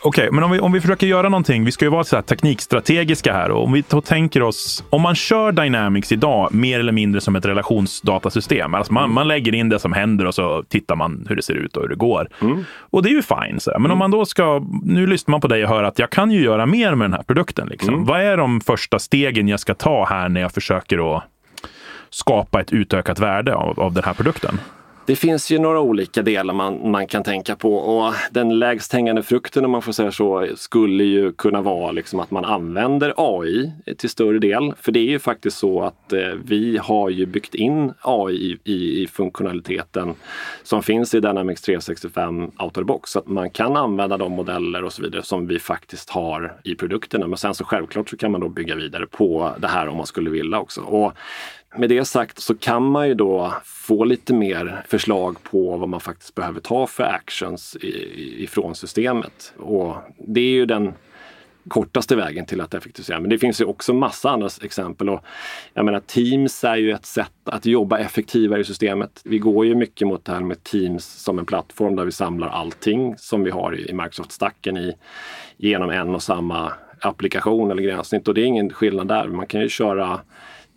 Okej, 0.03 0.23
okay, 0.23 0.35
men 0.35 0.45
om 0.45 0.51
vi, 0.51 0.61
om 0.61 0.73
vi 0.73 0.81
försöker 0.81 1.07
göra 1.07 1.29
någonting. 1.29 1.65
Vi 1.65 1.73
ska 1.73 1.85
ju 1.85 1.91
vara 1.91 2.05
så 2.05 2.17
här 2.17 2.23
teknikstrategiska 2.23 3.33
här. 3.33 3.51
Och 3.51 3.65
om 3.65 3.73
vi 3.73 3.83
tänker 3.83 4.43
oss, 4.43 4.85
om 4.91 5.03
man 5.03 5.15
kör 5.15 5.53
Dynamics 5.53 6.13
idag 6.13 6.55
mer 6.55 6.81
eller 6.81 6.93
mindre 6.93 7.21
som 7.21 7.37
ett 7.37 7.45
relationsdatasystem. 7.45 8.75
Alltså 8.75 8.93
man, 8.93 9.13
man 9.13 9.29
lägger 9.29 9.55
in 9.55 9.69
det 9.69 9.79
som 9.79 9.93
händer 9.93 10.27
och 10.27 10.35
så 10.35 10.63
tittar 10.69 10.97
man 10.97 11.27
hur 11.29 11.37
det 11.37 11.43
ser 11.43 11.55
ut 11.55 11.77
och 11.77 11.83
hur 11.83 11.89
det 11.89 11.95
går. 11.95 12.29
Mm. 12.41 12.65
Och 12.79 13.03
det 13.03 13.09
är 13.09 13.13
ju 13.13 13.23
fine. 13.23 13.61
Så. 13.61 13.71
Men 13.71 13.81
mm. 13.81 13.93
om 13.93 13.99
man 13.99 14.11
då 14.11 14.25
ska, 14.25 14.67
nu 14.83 15.07
lyssnar 15.07 15.31
man 15.31 15.41
på 15.41 15.49
dig 15.49 15.65
och 15.65 15.69
hör 15.69 15.83
att 15.83 15.99
jag 15.99 16.11
kan 16.11 16.31
ju 16.31 16.43
göra 16.43 16.67
mer 16.67 16.95
med 16.95 17.05
den 17.05 17.15
här 17.15 17.23
produkten. 17.23 17.69
Liksom. 17.69 17.95
Mm. 17.95 18.07
Vad 18.07 18.21
är 18.21 18.37
de 18.37 18.61
första 18.61 18.99
stegen 18.99 19.49
jag 19.49 19.61
ska 19.61 19.75
ta 19.75 20.05
här 20.05 20.29
när 20.29 20.41
jag 20.41 20.53
försöker 20.53 21.17
att 21.17 21.23
skapa 22.11 22.61
ett 22.61 22.73
utökat 22.73 23.19
värde 23.19 23.55
av, 23.55 23.81
av 23.81 23.93
den 23.93 24.05
här 24.05 24.15
produkten? 24.15 24.61
Det 25.07 25.17
finns 25.17 25.51
ju 25.51 25.59
några 25.59 25.81
olika 25.81 26.23
delar 26.23 26.55
man, 26.55 26.91
man 26.91 27.07
kan 27.07 27.23
tänka 27.23 27.57
på 27.57 27.75
och 27.75 28.15
den 28.31 28.59
lägst 28.59 28.93
hängande 28.93 29.23
frukten 29.23 29.65
om 29.65 29.71
man 29.71 29.83
får 29.83 29.93
säga 29.93 30.13
så 30.13 30.49
skulle 30.57 31.05
ju 31.05 31.33
kunna 31.33 31.63
vara 31.63 31.93
liksom 31.93 32.21
att 32.21 32.31
man 32.31 32.45
använder 32.45 33.15
AI 33.17 33.73
till 33.99 34.11
större 34.11 34.39
del. 34.39 34.73
För 34.81 34.93
det 34.93 35.01
är 35.01 35.11
ju 35.11 35.19
faktiskt 35.19 35.59
så 35.59 35.83
att 35.83 36.13
eh, 36.13 36.29
vi 36.45 36.79
har 36.83 37.11
ju 37.11 37.27
byggt 37.27 37.55
in 37.55 37.93
AI 38.01 38.59
i, 38.65 39.03
i 39.03 39.07
funktionaliteten 39.07 40.15
som 40.63 40.83
finns 40.83 41.15
i 41.15 41.21
Dynamics 41.21 41.63
365 41.63 42.43
Out 42.43 42.53
of 42.59 42.73
the 42.73 42.85
box. 42.85 43.11
Så 43.11 43.19
att 43.19 43.27
man 43.27 43.51
kan 43.51 43.77
använda 43.77 44.17
de 44.17 44.33
modeller 44.33 44.85
och 44.85 44.93
så 44.93 45.03
vidare 45.03 45.23
som 45.23 45.47
vi 45.47 45.59
faktiskt 45.59 46.11
har 46.11 46.53
i 46.65 46.75
produkterna. 46.75 47.27
Men 47.27 47.37
sen 47.37 47.55
så 47.55 47.65
självklart 47.65 48.11
så 48.11 48.17
kan 48.17 48.33
man 48.33 48.41
då 48.41 48.49
bygga 48.49 48.77
vidare 48.77 49.07
på 49.07 49.53
det 49.59 49.69
här 49.69 49.89
om 49.89 49.97
man 49.97 50.07
skulle 50.07 50.31
vilja 50.31 50.59
också. 50.59 50.81
Och 50.81 51.13
med 51.77 51.89
det 51.89 52.05
sagt 52.05 52.39
så 52.39 52.55
kan 52.55 52.85
man 52.85 53.09
ju 53.09 53.15
då 53.15 53.55
få 53.65 54.05
lite 54.05 54.35
mer 54.35 54.85
förslag 54.89 55.43
på 55.43 55.77
vad 55.77 55.89
man 55.89 56.01
faktiskt 56.01 56.35
behöver 56.35 56.61
ta 56.61 56.87
för 56.87 57.05
actions 57.05 57.77
ifrån 57.81 58.75
systemet. 58.75 59.53
Och 59.59 59.97
det 60.19 60.41
är 60.41 60.51
ju 60.51 60.67
den 60.67 60.93
kortaste 61.69 62.17
vägen 62.17 62.47
till 62.47 62.61
att 62.61 62.75
effektivisera. 62.75 63.21
Men 63.21 63.31
det 63.31 63.39
finns 63.39 63.61
ju 63.61 63.65
också 63.65 63.95
massa 63.95 64.31
andra 64.31 64.49
exempel. 64.63 65.09
Och 65.09 65.21
jag 65.75 65.85
menar, 65.85 66.01
Teams 66.01 66.65
är 66.65 66.77
ju 66.77 66.93
ett 66.93 67.07
sätt 67.07 67.33
att 67.45 67.67
jobba 67.67 67.99
effektivare 67.99 68.61
i 68.61 68.65
systemet. 68.65 69.21
Vi 69.25 69.39
går 69.39 69.67
ju 69.67 69.75
mycket 69.75 70.09
mot 70.09 70.25
det 70.25 70.33
här 70.33 70.41
med 70.41 70.65
Teams 70.65 71.05
som 71.05 71.39
en 71.39 71.47
plattform 71.47 71.97
där 71.97 72.05
vi 72.05 72.13
samlar 72.13 72.49
allting 72.49 73.15
som 73.19 73.45
vi 73.45 73.51
har 73.51 73.91
i 73.91 73.93
Microsoft-stacken 73.93 74.77
i, 74.77 74.95
genom 75.57 75.91
en 75.91 76.15
och 76.15 76.23
samma 76.23 76.73
applikation 77.01 77.71
eller 77.71 77.83
gränssnitt. 77.83 78.29
Och 78.29 78.35
det 78.35 78.41
är 78.41 78.47
ingen 78.47 78.71
skillnad 78.71 79.09
där. 79.09 79.29
Man 79.29 79.47
kan 79.47 79.61
ju 79.61 79.69
köra 79.69 80.21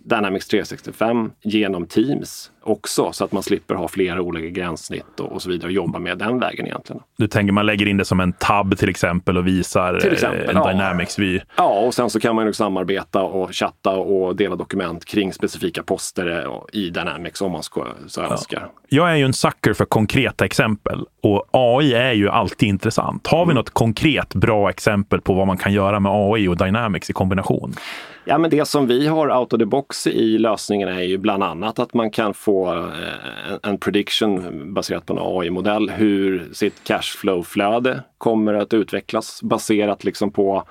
Dynamics 0.04 0.48
365 0.48 1.32
genom 1.44 1.86
Teams 1.86 2.52
också 2.64 3.12
så 3.12 3.24
att 3.26 3.32
man 3.32 3.44
slipper 3.44 3.76
ha 3.76 3.88
flera 3.88 4.22
olika 4.22 4.48
gränssnitt 4.48 5.20
och, 5.20 5.32
och 5.32 5.42
så 5.42 5.50
vidare 5.50 5.68
och 5.68 5.72
jobba 5.72 6.00
med 6.00 6.18
den 6.18 6.40
vägen 6.40 6.66
egentligen. 6.66 7.02
Du 7.18 7.28
tänker 7.28 7.54
man 7.54 7.66
lägger 7.66 7.86
in 7.86 7.98
det 7.98 8.06
som 8.06 8.20
en 8.20 8.34
tab 8.34 8.78
till 8.78 8.90
exempel 8.90 9.38
och 9.38 9.48
visar 9.48 10.00
till 10.00 10.14
exempel, 10.14 10.50
en 10.50 10.56
ja. 10.56 10.72
Dynamics-vy? 10.72 11.40
Ja, 11.58 11.80
och 11.80 11.94
sen 11.94 12.10
så 12.10 12.20
kan 12.20 12.36
man 12.36 12.46
ju 12.46 12.54
samarbeta 12.54 13.22
och 13.22 13.56
chatta 13.56 13.92
och 13.92 14.36
dela 14.36 14.56
dokument 14.56 15.06
kring 15.06 15.34
specifika 15.34 15.84
poster 15.84 16.50
i 16.74 16.90
Dynamics 16.90 17.42
om 17.42 17.52
man 17.52 17.64
så 17.64 18.22
ja. 18.22 18.32
önskar. 18.32 18.68
Jag 18.90 19.12
är 19.12 19.16
ju 19.16 19.26
en 19.26 19.34
sucker 19.34 19.74
för 19.74 19.86
konkreta 19.86 20.46
exempel 20.46 21.06
och 21.22 21.46
AI 21.52 21.94
är 21.94 22.14
ju 22.14 22.30
alltid 22.30 22.70
intressant. 22.70 23.28
Har 23.28 23.38
vi 23.38 23.44
mm. 23.44 23.56
något 23.56 23.70
konkret 23.70 24.36
bra 24.36 24.70
exempel 24.70 25.22
på 25.22 25.34
vad 25.34 25.48
man 25.48 25.58
kan 25.58 25.74
göra 25.74 26.00
med 26.00 26.12
AI 26.16 26.48
och 26.48 26.58
Dynamics 26.58 27.10
i 27.10 27.14
kombination? 27.14 27.76
Ja, 28.26 28.38
men 28.38 28.50
det 28.50 28.68
som 28.68 28.88
vi 28.88 29.08
har 29.08 29.40
out 29.40 29.54
of 29.54 29.60
the 29.60 29.66
box 29.66 30.08
i 30.08 30.38
lösningen 30.38 30.90
är 30.90 31.02
ju 31.02 31.18
bland 31.18 31.44
annat 31.44 31.80
att 31.80 31.94
man 31.94 32.12
kan 32.12 32.34
få 32.34 32.74
eh, 32.74 33.58
en 33.64 33.78
prediction 33.78 34.74
baserat 34.74 35.06
på 35.06 35.14
en 35.14 35.20
AI-modell 35.22 35.90
hur 35.90 36.50
sitt 36.54 36.84
cashflow-flöde 36.84 38.00
kommer 38.18 38.54
att 38.54 38.74
utvecklas 38.74 39.44
baserat 39.44 40.04
liksom 40.04 40.32
på 40.32 40.64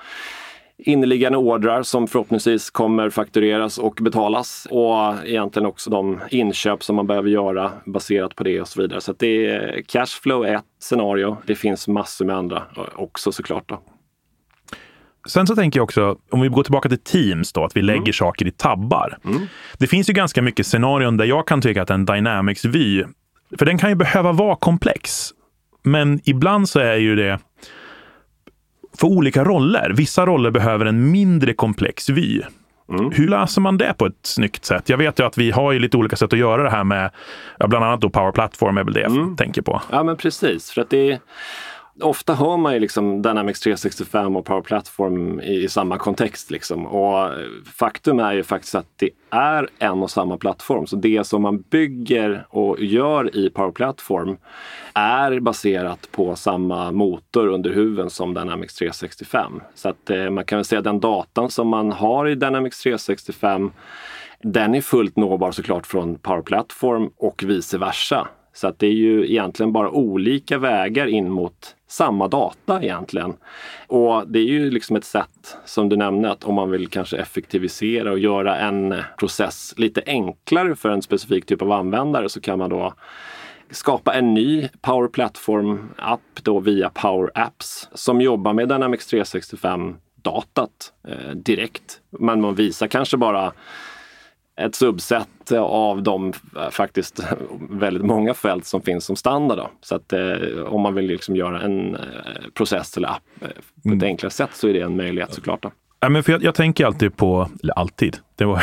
inneliggande 0.79 1.39
ordrar 1.39 1.83
som 1.83 2.09
förhoppningsvis 2.09 2.71
kommer 2.71 3.11
faktureras 3.11 3.79
och 3.79 3.99
betalas 4.01 4.67
och 4.71 5.27
egentligen 5.27 5.67
också 5.67 5.91
de 5.91 6.21
inköp 6.31 6.83
som 6.83 6.97
man 6.97 7.07
behöver 7.07 7.29
göra 7.29 7.73
baserat 7.87 8.37
på 8.37 8.45
det 8.45 8.61
och 8.61 8.69
så 8.69 8.83
vidare. 8.83 9.01
Så 9.01 9.15
det 9.19 9.47
är 9.47 9.77
eh, 9.77 9.83
cashflow 9.83 10.47
är 10.47 10.55
ett 10.55 10.65
scenario. 10.81 11.37
Det 11.47 11.55
finns 11.55 11.89
massor 11.89 12.25
med 12.25 12.37
andra 12.37 12.57
eh, 12.57 12.83
också 12.95 13.33
såklart. 13.33 13.69
Då. 13.69 13.92
Sen 15.29 15.47
så 15.47 15.57
tänker 15.57 15.79
jag 15.79 15.85
också, 15.85 16.17
om 16.31 16.41
vi 16.41 16.49
går 16.49 16.63
tillbaka 16.63 16.89
till 16.89 16.99
Teams 16.99 17.53
då, 17.53 17.65
att 17.65 17.77
vi 17.77 17.81
mm. 17.81 17.95
lägger 17.95 18.13
saker 18.13 18.47
i 18.47 18.51
tabbar. 18.51 19.19
Mm. 19.25 19.47
Det 19.79 19.87
finns 19.87 20.11
ju 20.11 20.13
ganska 20.13 20.43
mycket 20.43 20.67
scenarion 20.67 21.17
där 21.17 21.25
jag 21.25 21.47
kan 21.47 21.61
tycka 21.61 21.83
att 21.83 21.91
en 21.91 22.05
Dynamics-vy, 22.07 23.05
för 23.59 23.67
den 23.67 23.79
kan 23.79 23.91
ju 23.91 23.97
behöva 23.97 24.33
vara 24.33 24.57
komplex. 24.57 25.31
Men 25.83 26.21
ibland 26.25 26.69
så 26.69 26.81
är 26.81 26.97
ju 26.97 27.17
det 27.17 27.39
för 28.99 29.07
olika 29.07 29.45
roller. 29.45 29.93
Vissa 29.97 30.27
roller 30.27 30.51
behöver 30.51 30.87
en 30.87 31.11
mindre 31.11 31.55
komplex 31.55 32.09
vy. 32.09 32.43
Mm. 32.89 33.11
Hur 33.11 33.29
löser 33.29 33.61
man 33.61 33.79
det 33.79 33.95
på 33.99 34.07
ett 34.07 34.15
snyggt 34.23 34.65
sätt? 34.65 34.89
Jag 34.89 34.99
vet 34.99 35.21
ju 35.21 35.27
att 35.27 35.39
vi 35.39 35.51
har 35.51 35.73
ju 35.73 35.79
lite 35.79 35.97
olika 35.97 36.17
sätt 36.17 36.33
att 36.33 36.39
göra 36.39 36.63
det 36.63 36.71
här 36.71 36.85
med, 36.85 37.11
ja, 37.59 37.67
bland 37.67 37.85
annat 37.85 38.01
då 38.01 38.11
Power 38.11 38.33
Platform 38.33 38.79
är 38.79 38.85
väl 38.85 38.95
det 38.95 39.01
jag 39.01 39.13
mm. 39.13 39.37
tänker 39.37 39.63
på. 39.63 39.83
Ja 39.91 40.03
men 40.03 40.17
precis, 40.17 40.71
för 40.71 40.81
att 40.81 40.91
det 40.91 41.19
ofta 42.01 42.35
hör 42.35 42.57
man 42.57 42.75
ju 42.75 42.81
liksom 42.81 43.23
Dynamics 43.23 43.61
365 43.61 44.37
och 44.37 44.45
Power 44.45 44.63
Platform 44.63 45.41
i, 45.41 45.65
i, 45.65 45.69
samma 45.69 45.99
kontext. 45.99 46.51
Liksom. 46.51 46.87
Och 46.87 47.25
eh, 47.25 47.49
faktum 47.75 48.21
är 48.21 48.33
ju 48.33 48.43
faktiskt 48.43 48.75
att 48.75 48.87
det 48.97 49.11
är 49.31 49.69
en 49.79 50.03
och 50.03 50.11
samma 50.11 50.37
plattform. 50.37 50.87
Så 50.87 50.97
det 50.97 51.27
som 51.27 51.43
man 51.43 51.61
bygger 51.61 52.47
och 52.49 52.81
gör 52.81 53.37
i 53.37 53.51
Power 53.51 53.73
Platform 53.73 54.37
är 54.95 55.41
baserat 55.41 56.09
på 56.13 56.37
samma 56.37 56.91
motor 56.91 57.47
under 57.47 57.71
huven 57.71 58.11
som 58.11 58.35
Dynamics 58.35 58.75
365. 58.75 59.61
Så 59.75 59.89
att 59.89 60.11
eh, 60.11 60.31
man 60.31 60.45
kan 60.45 60.59
väl 60.59 60.65
säga 60.65 60.79
att 60.79 60.85
den 60.85 61.01
datan 61.01 61.51
som 61.51 61.69
man 61.69 61.93
har 61.93 62.29
i 62.29 62.35
Dynamics 62.35 62.83
365 62.83 63.71
den 64.43 64.75
är 64.75 64.81
fullt 64.81 65.17
nåbar 65.17 65.53
såklart 65.53 65.87
från 65.87 66.19
Power 66.19 66.43
Platform 66.43 67.11
och 67.17 67.43
vice 67.47 67.79
versa. 67.79 68.29
Så 68.53 68.69
att 68.69 68.79
det 68.79 68.87
är 68.87 68.93
ju 68.93 69.31
egentligen 69.31 69.73
bara 69.73 69.91
olika 69.91 70.59
vägar 70.59 71.07
in 71.07 71.31
mot 71.31 71.77
samma 71.89 72.29
data 72.29 72.83
egentligen. 72.83 73.35
Och 73.87 74.29
det 74.29 74.39
är 74.39 74.45
ju 74.45 74.71
liksom 74.71 74.97
ett 74.97 75.05
sätt, 75.05 75.57
som 75.65 75.89
du 75.89 75.97
nämnde, 75.97 76.31
att 76.31 76.45
om 76.45 76.55
man 76.55 76.71
vill 76.71 76.89
kanske 76.89 77.17
effektivisera 77.17 78.13
och 78.13 78.19
göra 78.19 78.59
en 78.59 78.95
process 79.19 79.75
lite 79.77 80.03
enklare 80.07 80.77
för 80.77 80.89
en 80.89 81.03
specifik 81.03 81.47
typ 81.47 81.63
av 81.63 81.73
användare 81.73 82.29
så 82.29 82.41
kan 82.41 82.59
man 82.59 82.71
då 82.71 82.95
skapa 83.71 84.15
en 84.15 84.35
ny 84.35 84.69
Power 84.81 85.09
Platform-app 85.09 86.21
då 86.43 86.61
via 86.61 86.91
Power 86.91 87.31
Apps 87.35 87.89
som 87.95 88.21
jobbar 88.21 88.53
med 88.53 88.69
Dynamics 88.69 89.07
365 89.07 89.97
datat 90.23 90.93
eh, 91.09 91.31
direkt. 91.35 92.01
Men 92.11 92.41
man 92.41 92.55
visar 92.55 92.87
kanske 92.87 93.17
bara 93.17 93.53
ett 94.63 94.75
subset 94.75 95.53
av 95.59 96.03
de 96.03 96.33
eh, 96.57 96.71
faktiskt 96.71 97.21
väldigt 97.71 98.05
många 98.05 98.35
fält 98.35 98.67
som 98.67 98.83
finns 98.83 99.05
som 99.05 99.17
standard. 99.17 99.59
Då. 99.59 99.71
Så 99.81 99.95
att 99.95 100.13
eh, 100.13 100.63
om 100.67 100.81
man 100.81 100.95
vill 100.95 101.07
liksom 101.07 101.37
göra 101.37 101.61
en 101.61 101.95
eh, 101.95 102.01
process 102.55 102.97
eller 102.97 103.09
app 103.09 103.23
eh, 103.41 103.49
på 103.49 103.89
ett 103.89 103.95
mm. 103.95 104.03
enklare 104.03 104.31
sätt 104.31 104.51
så 104.53 104.69
är 104.69 104.73
det 104.73 104.81
en 104.81 104.97
möjlighet 104.97 105.35
såklart. 105.35 105.63
Då. 105.63 105.71
Ja, 106.03 106.09
men 106.09 106.23
för 106.23 106.33
jag, 106.33 106.43
jag, 106.43 106.55
tänker 106.55 106.87
alltid 106.87 107.17
på, 107.17 107.49
eller 107.63 107.79
alltid, 107.79 108.17
det 108.37 108.45
var 108.45 108.63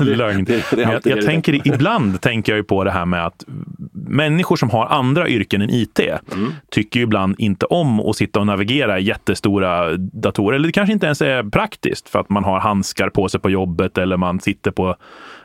lögn. 0.16 0.44
det, 0.44 0.70
det, 0.70 0.82
jag, 0.82 1.00
jag 1.04 1.26
tänker, 1.26 1.68
ibland 1.68 2.20
tänker 2.20 2.52
jag 2.52 2.56
ju 2.56 2.64
på 2.64 2.84
det 2.84 2.90
här 2.90 3.06
med 3.06 3.26
att 3.26 3.44
människor 3.92 4.56
som 4.56 4.70
har 4.70 4.86
andra 4.86 5.28
yrken 5.28 5.62
än 5.62 5.70
IT 5.70 5.98
mm. 5.98 6.52
tycker 6.70 7.00
ju 7.00 7.04
ibland 7.04 7.34
inte 7.38 7.66
om 7.66 8.00
att 8.00 8.16
sitta 8.16 8.40
och 8.40 8.46
navigera 8.46 8.98
i 8.98 9.02
jättestora 9.02 9.96
datorer. 9.96 10.56
Eller 10.56 10.66
det 10.66 10.72
kanske 10.72 10.92
inte 10.92 11.06
ens 11.06 11.22
är 11.22 11.42
praktiskt 11.42 12.08
för 12.08 12.18
att 12.18 12.28
man 12.28 12.44
har 12.44 12.60
handskar 12.60 13.08
på 13.08 13.28
sig 13.28 13.40
på 13.40 13.50
jobbet 13.50 13.98
eller 13.98 14.16
man 14.16 14.40
sitter 14.40 14.70
på 14.70 14.96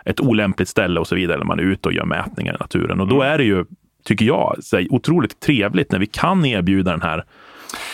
ett 0.05 0.19
olämpligt 0.19 0.69
ställe 0.69 0.99
och 0.99 1.07
så 1.07 1.15
vidare. 1.15 1.35
Eller 1.35 1.45
man 1.45 1.59
är 1.59 1.63
ute 1.63 1.87
och 1.87 1.93
gör 1.93 2.05
mätningar 2.05 2.53
i 2.53 2.57
naturen. 2.59 3.01
Och 3.01 3.07
då 3.07 3.21
mm. 3.21 3.33
är 3.33 3.37
det 3.37 3.43
ju, 3.43 3.65
tycker 4.03 4.25
jag, 4.25 4.55
otroligt 4.89 5.39
trevligt 5.39 5.91
när 5.91 5.99
vi 5.99 6.07
kan 6.07 6.45
erbjuda 6.45 6.91
den 6.91 7.01
här 7.01 7.23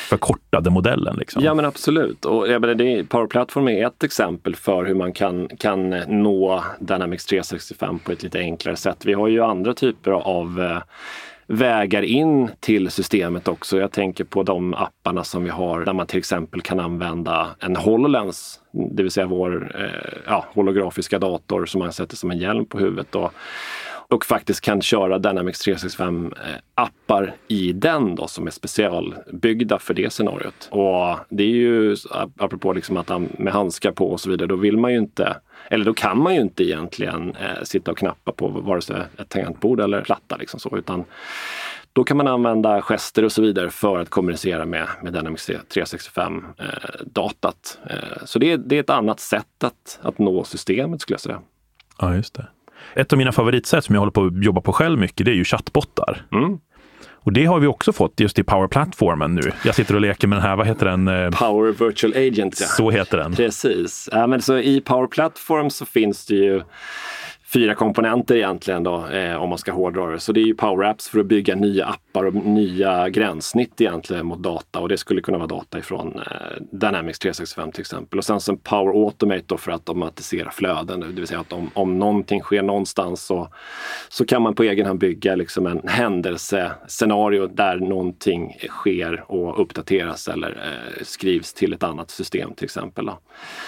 förkortade 0.09 0.69
modellen. 0.69 1.15
Liksom. 1.15 1.43
Ja 1.43 1.53
men 1.53 1.65
absolut. 1.65 2.25
Och 2.25 2.47
jag 2.47 2.61
menar, 2.61 2.75
det, 2.75 3.03
Power 3.03 3.27
Platform 3.27 3.67
är 3.67 3.87
ett 3.87 4.03
exempel 4.03 4.55
för 4.55 4.85
hur 4.85 4.95
man 4.95 5.13
kan, 5.13 5.49
kan 5.59 5.89
nå 6.07 6.63
Dynamics 6.79 7.25
365 7.25 7.99
på 7.99 8.11
ett 8.11 8.23
lite 8.23 8.39
enklare 8.39 8.75
sätt. 8.75 9.05
Vi 9.05 9.13
har 9.13 9.27
ju 9.27 9.43
andra 9.43 9.73
typer 9.73 10.11
av 10.11 10.61
eh, 10.61 10.81
vägar 11.51 12.01
in 12.01 12.49
till 12.59 12.91
systemet 12.91 13.47
också. 13.47 13.77
Jag 13.79 13.91
tänker 13.91 14.23
på 14.23 14.43
de 14.43 14.73
apparna 14.73 15.23
som 15.23 15.43
vi 15.43 15.49
har 15.49 15.85
där 15.85 15.93
man 15.93 16.07
till 16.07 16.19
exempel 16.19 16.61
kan 16.61 16.79
använda 16.79 17.47
en 17.59 17.75
HoloLens, 17.75 18.59
det 18.71 19.03
vill 19.03 19.11
säga 19.11 19.27
vår 19.27 19.75
eh, 19.79 20.19
ja, 20.25 20.45
holografiska 20.53 21.19
dator 21.19 21.65
som 21.65 21.79
man 21.79 21.93
sätter 21.93 22.15
som 22.15 22.31
en 22.31 22.37
hjälm 22.37 22.65
på 22.65 22.79
huvudet. 22.79 23.15
Och 23.15 23.33
och 24.11 24.25
faktiskt 24.25 24.61
kan 24.61 24.81
köra 24.81 25.19
Dynamics 25.19 25.59
365 25.59 26.33
eh, 26.45 26.55
appar 26.75 27.35
i 27.47 27.73
den 27.73 28.15
då 28.15 28.27
som 28.27 28.47
är 28.47 28.51
specialbyggda 28.51 29.79
för 29.79 29.93
det 29.93 30.13
scenariot. 30.13 30.67
Och 30.71 31.17
det 31.29 31.43
är 31.43 31.47
ju 31.47 31.95
apropå 32.37 32.73
liksom 32.73 32.97
att 32.97 33.11
med 33.37 33.53
handskar 33.53 33.91
på 33.91 34.11
och 34.11 34.21
så 34.21 34.29
vidare, 34.29 34.47
då 34.47 34.55
vill 34.55 34.77
man 34.77 34.91
ju 34.91 34.97
inte 34.97 35.37
eller 35.69 35.85
då 35.85 35.93
kan 35.93 36.17
man 36.17 36.35
ju 36.35 36.41
inte 36.41 36.63
egentligen 36.63 37.35
eh, 37.35 37.63
sitta 37.63 37.91
och 37.91 37.97
knappa 37.97 38.31
på 38.31 38.47
vare 38.47 38.81
sig 38.81 38.95
ett 39.17 39.29
tangentbord 39.29 39.79
eller 39.79 40.01
platta 40.01 40.37
liksom 40.37 40.59
så, 40.59 40.77
utan 40.77 41.03
då 41.93 42.03
kan 42.03 42.17
man 42.17 42.27
använda 42.27 42.81
gester 42.81 43.25
och 43.25 43.31
så 43.31 43.41
vidare 43.41 43.69
för 43.69 43.99
att 43.99 44.09
kommunicera 44.09 44.65
med, 44.65 44.87
med 45.03 45.13
Dynamics 45.13 45.49
365-datat. 45.49 47.79
Eh, 47.89 47.95
eh, 47.95 48.01
så 48.25 48.39
det 48.39 48.51
är, 48.51 48.57
det 48.57 48.75
är 48.75 48.79
ett 48.79 48.89
annat 48.89 49.19
sätt 49.19 49.63
att, 49.63 49.99
att 50.01 50.19
nå 50.19 50.43
systemet 50.43 51.01
skulle 51.01 51.13
jag 51.13 51.21
säga. 51.21 51.41
Ja, 51.99 52.15
just 52.15 52.33
det. 52.33 52.47
Ett 52.95 53.13
av 53.13 53.17
mina 53.17 53.31
favoritsätt 53.31 53.85
som 53.85 53.95
jag 53.95 53.99
håller 54.01 54.11
på 54.11 54.25
att 54.25 54.43
jobba 54.43 54.61
på 54.61 54.73
själv 54.73 54.99
mycket, 54.99 55.25
det 55.25 55.31
är 55.31 55.35
ju 55.35 55.43
chattbottar. 55.43 56.21
Mm. 56.31 56.57
Och 57.23 57.33
det 57.33 57.45
har 57.45 57.59
vi 57.59 57.67
också 57.67 57.93
fått 57.93 58.19
just 58.19 58.39
i 58.39 58.43
Power-plattformen 58.43 59.35
nu. 59.35 59.51
Jag 59.65 59.75
sitter 59.75 59.95
och 59.95 60.01
leker 60.01 60.27
med 60.27 60.37
den 60.37 60.43
här, 60.43 60.55
vad 60.55 60.67
heter 60.67 60.85
den? 60.85 61.07
Eh, 61.07 61.29
Power 61.29 61.85
Virtual 61.85 62.13
Agent. 62.13 62.57
Ja. 62.61 62.67
Så 62.67 62.91
heter 62.91 63.17
den. 63.17 63.35
Precis. 63.35 64.09
Ja, 64.11 64.27
men 64.27 64.41
så 64.41 64.57
I 64.57 64.81
Power 64.81 65.07
Platform 65.07 65.69
så 65.69 65.85
finns 65.85 66.25
det 66.25 66.35
ju 66.35 66.61
fyra 67.53 67.75
komponenter 67.75 68.35
egentligen 68.35 68.83
då, 68.83 69.07
eh, 69.07 69.35
om 69.35 69.49
man 69.49 69.57
ska 69.57 69.71
hårdra 69.71 70.05
det. 70.05 70.19
Så 70.19 70.31
det 70.31 70.39
är 70.39 70.45
ju 70.45 70.55
Power 70.55 70.89
Apps 70.89 71.09
för 71.09 71.19
att 71.19 71.25
bygga 71.25 71.55
nya 71.55 71.85
appar 71.85 72.25
och 72.25 72.33
nya 72.33 73.09
gränssnitt 73.09 73.81
egentligen 73.81 74.25
mot 74.25 74.39
data 74.39 74.79
och 74.79 74.89
det 74.89 74.97
skulle 74.97 75.21
kunna 75.21 75.37
vara 75.37 75.47
data 75.47 75.79
ifrån 75.79 76.19
eh, 76.19 76.61
Dynamics 76.71 77.19
365 77.19 77.71
till 77.71 77.81
exempel. 77.81 78.19
Och 78.19 78.25
sen 78.25 78.39
så 78.39 78.55
Power 78.55 79.05
Automate 79.05 79.43
då 79.45 79.57
för 79.57 79.71
att 79.71 79.89
automatisera 79.89 80.51
flöden, 80.51 80.99
det 80.99 81.07
vill 81.07 81.27
säga 81.27 81.39
att 81.39 81.53
om, 81.53 81.69
om 81.73 81.99
någonting 81.99 82.41
sker 82.41 82.61
någonstans 82.61 83.25
så, 83.25 83.47
så 84.09 84.25
kan 84.25 84.41
man 84.41 84.55
på 84.55 84.63
egen 84.63 84.85
hand 84.85 84.99
bygga 84.99 85.35
liksom 85.35 85.67
en 85.67 85.81
händelsescenario 85.87 87.47
där 87.47 87.77
någonting 87.77 88.57
sker 88.69 89.23
och 89.27 89.61
uppdateras 89.61 90.27
eller 90.27 90.49
eh, 90.49 91.03
skrivs 91.03 91.53
till 91.53 91.73
ett 91.73 91.83
annat 91.83 92.11
system 92.11 92.53
till 92.53 92.65
exempel. 92.65 93.05
Då. 93.05 93.19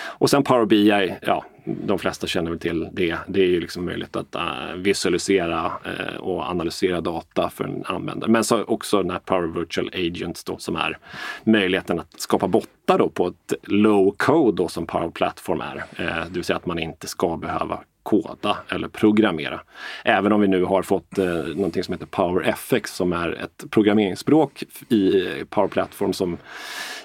Och 0.06 0.30
sen 0.30 0.44
Power 0.44 0.66
BI, 0.66 1.14
ja, 1.22 1.46
de 1.66 2.00
flesta 2.00 2.28
känner 2.28 2.50
väl 2.50 2.60
till 2.60 2.90
det. 2.92 3.18
Det 3.28 3.42
är 3.42 3.48
ju 3.48 3.60
liksom 3.60 3.86
möjligt 3.86 4.16
att 4.16 4.36
uh, 4.36 4.76
visualisera 4.76 5.66
uh, 5.66 6.18
och 6.20 6.50
analysera 6.50 7.02
data 7.02 7.50
för 7.50 7.64
en 7.64 7.84
användare. 7.86 8.32
Men 8.32 8.44
så 8.44 8.64
också 8.64 9.02
den 9.02 9.12
här 9.12 9.20
Power 9.20 9.60
Virtual 9.60 9.90
Agents 9.94 10.44
då, 10.44 10.58
som 10.58 10.76
är 10.76 10.98
möjligheten 11.44 12.00
att 12.00 12.22
skapa 12.22 12.48
bottar 12.48 12.98
då 12.98 13.10
på 13.10 13.28
ett 13.28 13.54
low 13.64 14.16
code 14.18 14.64
då, 14.64 14.68
som 14.68 14.86
Power 14.86 15.10
Platform 15.10 15.62
är. 15.62 15.76
Uh, 15.76 16.26
det 16.28 16.34
vill 16.34 16.44
säga 16.44 16.58
att 16.58 16.66
man 16.66 16.80
inte 16.80 17.08
ska 17.08 17.38
behöva 17.38 17.80
koda 18.04 18.58
eller 18.70 18.88
programmera. 18.88 19.60
Även 20.06 20.32
om 20.32 20.42
vi 20.42 20.48
nu 20.48 20.64
har 20.64 20.82
fått 20.82 21.18
eh, 21.18 21.26
någonting 21.56 21.84
som 21.84 21.94
heter 21.94 22.06
PowerFX 22.06 22.96
som 22.96 23.14
är 23.14 23.30
ett 23.30 23.72
programmeringsspråk 23.72 24.64
i 24.90 25.26
Power 25.50 25.68
Platform 25.68 26.14
som 26.14 26.38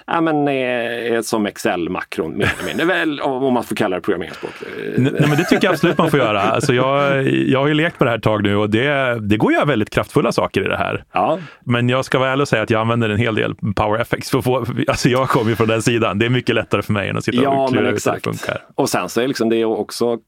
ja, 0.07 0.21
men, 0.21 0.49
är 0.49 1.23
som 1.23 1.47
Excel-makron 1.47 2.38
mer 2.38 2.52
eller 2.59 2.67
mindre. 2.67 2.87
Väl, 2.87 3.21
om 3.21 3.55
man 3.55 3.64
får 3.64 3.76
kalla 3.76 3.97
det 3.97 4.02
programmeringsspråk. 4.02 4.52
Nej, 4.97 5.12
men 5.28 5.31
det 5.31 5.45
tycker 5.45 5.64
jag 5.67 5.73
absolut 5.73 5.99
man 5.99 6.11
får 6.11 6.21
göra. 6.21 6.40
Alltså 6.40 6.75
jag, 6.75 7.26
jag 7.28 7.59
har 7.61 7.67
ju 7.67 7.75
lekt 7.75 7.99
på 7.99 8.05
det 8.05 8.11
här 8.11 8.19
ett 8.19 8.25
tag 8.25 8.43
nu 8.43 8.57
och 8.57 8.71
det, 8.71 9.19
det 9.21 9.37
går 9.37 9.49
att 9.49 9.55
göra 9.55 9.64
väldigt 9.64 9.90
kraftfulla 9.90 10.33
saker 10.33 10.61
i 10.61 10.69
det 10.69 10.76
här. 10.76 11.05
Ja. 11.12 11.38
Men 11.64 11.88
jag 11.88 12.05
ska 12.05 12.19
vara 12.19 12.31
ärlig 12.31 12.43
och 12.43 12.49
säga 12.49 12.62
att 12.62 12.71
jag 12.71 12.81
använder 12.81 13.09
en 13.09 13.19
hel 13.19 13.35
del 13.35 13.55
PowerFX. 13.55 14.31
För 14.31 14.38
att 14.38 14.45
få, 14.45 14.67
alltså 14.88 15.09
jag 15.09 15.28
kommer 15.28 15.50
ju 15.50 15.57
från 15.57 15.69
den 15.69 15.83
sidan. 15.83 16.19
Det 16.19 16.26
är 16.26 16.31
mycket 16.31 16.55
lättare 16.55 16.83
för 16.83 16.93
mig 16.93 17.09
än 17.09 17.17
att 17.17 17.25
sitta 17.25 17.43
ja, 17.43 17.64
och 17.64 17.71
klura 17.71 17.90
ut 17.90 18.07
hur 18.07 18.12
det 18.12 18.21
funkar. 18.21 18.59
Och 18.75 18.88
sen 18.88 19.09
så 19.09 19.21
är 19.21 19.28
liksom 19.28 19.49
det 19.49 19.64
också 19.64 20.19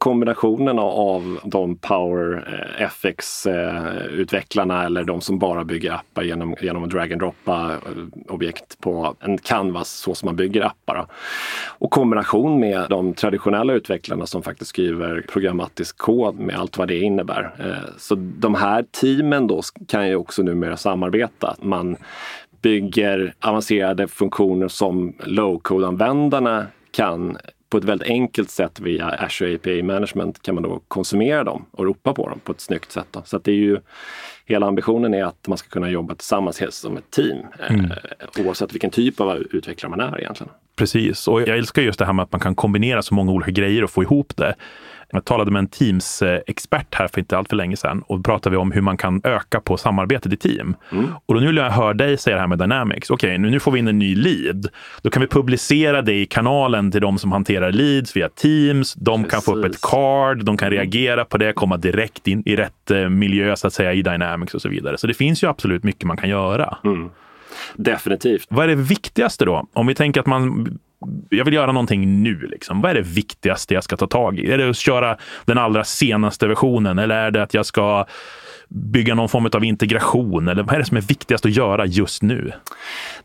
kombinationen 0.60 0.78
av 0.78 1.40
de 1.44 1.76
PowerFX-utvecklarna 1.76 4.74
eh, 4.74 4.80
eh, 4.80 4.86
eller 4.86 5.04
de 5.04 5.20
som 5.20 5.38
bara 5.38 5.64
bygger 5.64 5.92
appar 5.92 6.22
genom, 6.22 6.56
genom 6.60 6.84
att 6.84 6.90
drag 6.90 7.12
and 7.12 7.20
droppa 7.20 7.72
eh, 7.72 7.78
objekt 8.28 8.80
på 8.80 9.16
en 9.20 9.38
canvas 9.38 9.90
så 9.90 10.14
som 10.14 10.26
man 10.26 10.36
bygger 10.36 10.62
appar. 10.62 11.06
Och 11.78 11.90
kombination 11.90 12.60
med 12.60 12.86
de 12.90 13.14
traditionella 13.14 13.72
utvecklarna 13.72 14.26
som 14.26 14.42
faktiskt 14.42 14.68
skriver 14.68 15.24
programmatisk 15.28 15.98
kod 15.98 16.38
med 16.38 16.58
allt 16.58 16.78
vad 16.78 16.88
det 16.88 16.98
innebär. 16.98 17.50
Så 17.98 18.14
de 18.14 18.54
här 18.54 18.84
teamen 19.00 19.46
då 19.46 19.62
kan 19.88 20.08
ju 20.08 20.16
också 20.16 20.42
numera 20.42 20.76
samarbeta. 20.76 21.56
Man 21.62 21.96
bygger 22.62 23.34
avancerade 23.40 24.08
funktioner 24.08 24.68
som 24.68 25.12
low-code-användarna 25.18 26.66
kan 26.92 27.38
på 27.70 27.78
ett 27.78 27.84
väldigt 27.84 28.08
enkelt 28.08 28.50
sätt 28.50 28.80
via 28.80 29.06
Azure 29.06 29.54
API 29.54 29.82
Management 29.82 30.42
kan 30.42 30.54
man 30.54 30.64
då 30.64 30.80
konsumera 30.88 31.44
dem 31.44 31.66
och 31.70 31.84
ropa 31.84 32.14
på 32.14 32.28
dem 32.28 32.40
på 32.44 32.52
ett 32.52 32.60
snyggt 32.60 32.92
sätt. 32.92 33.06
Då. 33.10 33.22
Så 33.24 33.36
att 33.36 33.44
det 33.44 33.50
är 33.50 33.56
ju, 33.56 33.78
hela 34.46 34.66
ambitionen 34.66 35.14
är 35.14 35.24
att 35.24 35.48
man 35.48 35.58
ska 35.58 35.68
kunna 35.68 35.90
jobba 35.90 36.14
tillsammans 36.14 36.62
som 36.70 36.96
ett 36.96 37.10
team 37.10 37.38
mm. 37.68 37.84
eh, 37.84 38.46
oavsett 38.46 38.74
vilken 38.74 38.90
typ 38.90 39.20
av 39.20 39.36
utvecklare 39.36 39.90
man 39.90 40.00
är 40.00 40.20
egentligen. 40.20 40.52
Precis, 40.76 41.28
och 41.28 41.42
jag 41.42 41.58
älskar 41.58 41.82
just 41.82 41.98
det 41.98 42.04
här 42.04 42.12
med 42.12 42.22
att 42.22 42.32
man 42.32 42.40
kan 42.40 42.54
kombinera 42.54 43.02
så 43.02 43.14
många 43.14 43.32
olika 43.32 43.50
grejer 43.50 43.84
och 43.84 43.90
få 43.90 44.02
ihop 44.02 44.36
det. 44.36 44.54
Jag 45.12 45.24
talade 45.24 45.50
med 45.50 45.60
en 45.60 45.68
Teams-expert 45.68 46.94
här 46.94 47.08
för 47.08 47.18
inte 47.18 47.38
allt 47.38 47.48
för 47.48 47.56
länge 47.56 47.76
sedan 47.76 48.02
och 48.06 48.16
då 48.16 48.22
pratade 48.22 48.50
vi 48.50 48.56
om 48.56 48.72
hur 48.72 48.80
man 48.80 48.96
kan 48.96 49.20
öka 49.24 49.60
på 49.60 49.76
samarbetet 49.76 50.32
i 50.32 50.36
team. 50.36 50.76
Mm. 50.92 51.06
Och 51.26 51.34
då 51.34 51.40
nu 51.40 51.46
vill 51.46 51.56
jag 51.56 51.70
höra 51.70 51.94
dig 51.94 52.16
säga 52.16 52.36
det 52.36 52.40
här 52.40 52.48
med 52.48 52.58
Dynamics. 52.58 53.10
Okej, 53.10 53.28
okay, 53.28 53.38
nu, 53.38 53.50
nu 53.50 53.60
får 53.60 53.72
vi 53.72 53.78
in 53.78 53.88
en 53.88 53.98
ny 53.98 54.14
lead. 54.14 54.66
Då 55.02 55.10
kan 55.10 55.22
vi 55.22 55.28
publicera 55.28 56.02
det 56.02 56.14
i 56.14 56.26
kanalen 56.26 56.90
till 56.90 57.00
de 57.00 57.18
som 57.18 57.32
hanterar 57.32 57.72
leads 57.72 58.16
via 58.16 58.28
Teams. 58.28 58.94
De 58.94 59.22
Precis. 59.22 59.32
kan 59.32 59.42
få 59.42 59.58
upp 59.58 59.64
ett 59.64 59.80
card, 59.80 60.44
de 60.44 60.56
kan 60.56 60.68
mm. 60.68 60.78
reagera 60.78 61.24
på 61.24 61.38
det, 61.38 61.52
komma 61.52 61.76
direkt 61.76 62.26
in 62.26 62.42
i 62.46 62.56
rätt 62.56 62.90
eh, 62.90 63.08
miljö 63.08 63.56
så 63.56 63.66
att 63.66 63.72
säga 63.72 63.92
i 63.92 64.02
Dynamics 64.02 64.54
och 64.54 64.62
så 64.62 64.68
vidare. 64.68 64.98
Så 64.98 65.06
det 65.06 65.14
finns 65.14 65.42
ju 65.42 65.48
absolut 65.48 65.84
mycket 65.84 66.04
man 66.04 66.16
kan 66.16 66.28
göra. 66.28 66.78
Mm. 66.84 67.10
Definitivt. 67.76 68.46
Vad 68.48 68.64
är 68.64 68.68
det 68.68 68.74
viktigaste 68.74 69.44
då? 69.44 69.66
Om 69.72 69.86
vi 69.86 69.94
tänker 69.94 70.20
att 70.20 70.26
man 70.26 70.78
jag 71.28 71.44
vill 71.44 71.54
göra 71.54 71.72
någonting 71.72 72.22
nu. 72.22 72.46
Liksom. 72.46 72.80
Vad 72.80 72.90
är 72.90 72.94
det 72.94 73.02
viktigaste 73.02 73.74
jag 73.74 73.84
ska 73.84 73.96
ta 73.96 74.06
tag 74.06 74.38
i? 74.38 74.50
Är 74.52 74.58
det 74.58 74.70
att 74.70 74.76
köra 74.76 75.16
den 75.44 75.58
allra 75.58 75.84
senaste 75.84 76.46
versionen 76.46 76.98
eller 76.98 77.14
är 77.14 77.30
det 77.30 77.42
att 77.42 77.54
jag 77.54 77.66
ska 77.66 78.06
bygga 78.68 79.14
någon 79.14 79.28
form 79.28 79.50
av 79.52 79.64
integration? 79.64 80.48
Eller 80.48 80.62
vad 80.62 80.74
är 80.74 80.78
det 80.78 80.84
som 80.84 80.96
är 80.96 81.00
viktigast 81.00 81.46
att 81.46 81.56
göra 81.56 81.86
just 81.86 82.22
nu? 82.22 82.52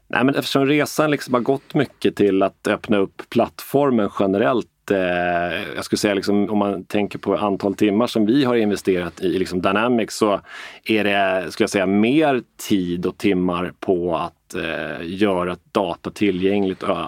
Nej, 0.08 0.24
men 0.24 0.36
eftersom 0.36 0.66
resan 0.66 1.12
liksom 1.12 1.34
har 1.34 1.42
gått 1.42 1.74
mycket 1.74 2.16
till 2.16 2.44
att 2.44 2.68
öppna 2.68 2.98
upp 2.98 3.22
plattformen 3.30 4.10
generellt 4.20 4.68
Eh, 4.92 5.76
jag 5.76 5.86
skulle 5.86 5.98
säga 5.98 6.14
liksom, 6.14 6.50
om 6.50 6.58
man 6.58 6.84
tänker 6.84 7.20
på 7.20 7.38
antal 7.38 7.76
timmar 7.76 8.08
som 8.08 8.26
vi 8.26 8.44
har 8.44 8.56
investerat 8.56 9.22
i 9.22 9.40
liksom 9.40 9.62
Dynamics 9.62 10.16
så 10.16 10.42
är 10.86 11.04
det, 11.04 11.52
skulle 11.52 11.64
jag 11.64 11.70
säga, 11.70 11.86
mer 11.86 12.42
tid 12.70 13.06
och 13.06 13.18
timmar 13.18 13.74
på 13.80 14.16
att 14.16 14.56
eh, 14.56 15.08
göra 15.08 15.58
data 15.72 16.12
tillgängligt, 16.12 16.84
äh, 16.84 17.08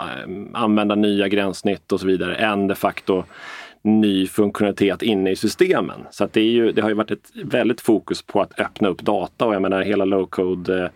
använda 0.53 0.96
nya 0.96 1.27
gränssnitt 1.27 1.91
och 1.91 2.00
så 2.00 2.07
vidare 2.07 2.36
än 2.36 2.67
de 2.67 2.75
facto 2.75 3.24
ny 3.81 4.27
funktionalitet 4.27 5.01
inne 5.01 5.31
i 5.31 5.36
systemen. 5.36 6.00
Så 6.12 6.24
att 6.24 6.34
det, 6.34 6.41
är 6.41 6.51
ju, 6.51 6.72
det 6.72 6.81
har 6.81 6.89
ju 6.89 6.96
varit 6.96 7.12
ett 7.12 7.31
väldigt 7.43 7.81
fokus 7.81 8.22
på 8.22 8.41
att 8.41 8.60
öppna 8.60 8.88
upp 8.88 9.01
data 9.01 9.46
och 9.46 9.55
jag 9.55 9.62
menar 9.62 9.81
hela 9.81 10.05
low-code 10.05 10.84
eh, 10.84 10.89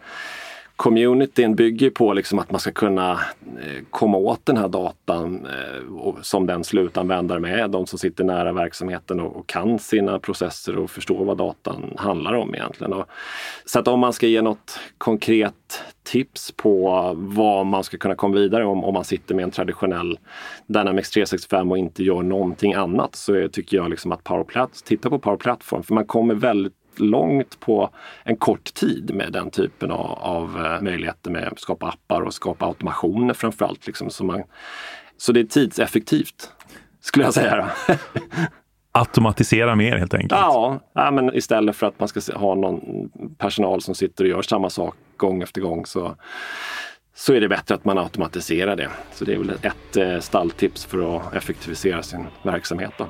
communityn 0.82 1.56
bygger 1.56 1.90
på 1.90 2.14
liksom 2.14 2.40
att 2.40 2.52
man 2.52 2.60
ska 2.60 2.72
kunna 2.72 3.12
eh, 3.42 3.84
komma 3.90 4.18
åt 4.18 4.46
den 4.46 4.58
här 4.58 4.68
datan 4.68 5.46
eh, 5.46 6.16
som 6.22 6.46
den 6.46 6.64
slutanvändare 6.64 7.40
med, 7.40 7.72
de 7.72 7.88
som 7.88 8.00
sitter 8.00 8.24
nära 8.24 8.54
verksamheten 8.54 9.20
och, 9.20 9.48
kan 9.48 9.80
sina 9.80 10.20
processer 10.20 10.78
och 10.78 10.92
förstår 10.92 11.26
vad 11.26 11.38
datan 11.38 11.94
handlar 11.98 12.34
om 12.34 12.56
egentligen. 12.56 13.04
Så 13.66 13.80
att 13.80 13.88
om 13.88 14.00
man 14.00 14.14
ska 14.14 14.28
ge 14.28 14.42
något 14.42 14.80
konkret 14.98 15.84
tips 16.04 16.52
på 16.52 17.12
vad 17.16 17.66
man 17.66 17.84
ska 17.84 17.98
kunna 17.98 18.16
komma 18.16 18.36
vidare 18.36 18.66
om, 18.66 18.84
om 18.84 18.94
man 18.94 19.04
sitter 19.04 19.36
med 19.36 19.44
en 19.44 19.52
traditionell 19.52 20.20
Dynamics 20.68 21.10
365 21.10 21.72
och 21.72 21.78
inte 21.78 22.04
gör 22.04 22.22
någonting 22.22 22.74
annat 22.74 23.16
så 23.16 23.48
tycker 23.48 23.78
jag 23.78 23.90
liksom 23.90 24.12
att 24.12 24.24
Power 24.24 24.44
Platform, 24.44 24.82
titta 24.86 25.10
på 25.10 25.20
Power 25.20 25.38
Platform 25.38 25.84
för 25.84 25.94
man 25.94 26.06
kommer 26.06 26.36
väldigt 26.36 26.81
långt 27.02 27.60
på 27.60 27.90
en 28.24 28.36
kort 28.36 28.74
tid 28.74 29.16
med 29.16 29.32
den 29.34 29.52
typen 29.52 29.92
av, 29.92 30.12
av 30.12 30.66
eh, 30.66 30.82
möjligheter 30.82 31.32
med 31.32 31.48
att 31.48 31.60
skapa 31.60 31.88
appar 31.88 32.22
och 32.22 32.34
skapa 32.34 32.66
automationer 32.66 33.34
framförallt. 33.34 33.88
Liksom, 33.88 34.10
så, 34.10 34.24
man, 34.24 34.44
så 35.18 35.32
det 35.32 35.40
är 35.40 35.44
tidseffektivt, 35.44 36.52
skulle 37.02 37.26
jag 37.26 37.34
säga. 37.34 37.70
Automatisera 38.92 39.76
mer 39.76 39.98
helt 39.98 40.14
enkelt? 40.14 40.32
Ja, 40.32 40.80
ja, 40.94 41.12
men 41.12 41.36
istället 41.36 41.76
för 41.76 41.88
att 41.88 42.00
man 42.00 42.08
ska 42.08 42.38
ha 42.38 42.56
någon 42.56 42.82
personal 43.38 43.82
som 43.82 43.96
sitter 43.96 44.24
och 44.24 44.30
gör 44.30 44.42
samma 44.42 44.70
sak 44.70 44.96
gång 45.18 45.42
efter 45.42 45.62
gång 45.62 45.86
så 45.86 46.16
så 47.14 47.34
är 47.34 47.42
det 47.42 47.50
bättre 47.50 47.76
att 47.76 47.86
man 47.86 47.98
automatiserar 47.98 48.76
det. 48.76 48.90
Så 49.14 49.26
det 49.26 49.34
är 49.34 49.38
väl 49.38 49.50
ett 49.50 49.98
eh, 49.98 50.20
stalltips 50.20 50.86
för 50.86 51.18
att 51.18 51.36
effektivisera 51.36 52.04
sin 52.04 52.28
verksamhet. 52.44 52.92
Då. 52.98 53.08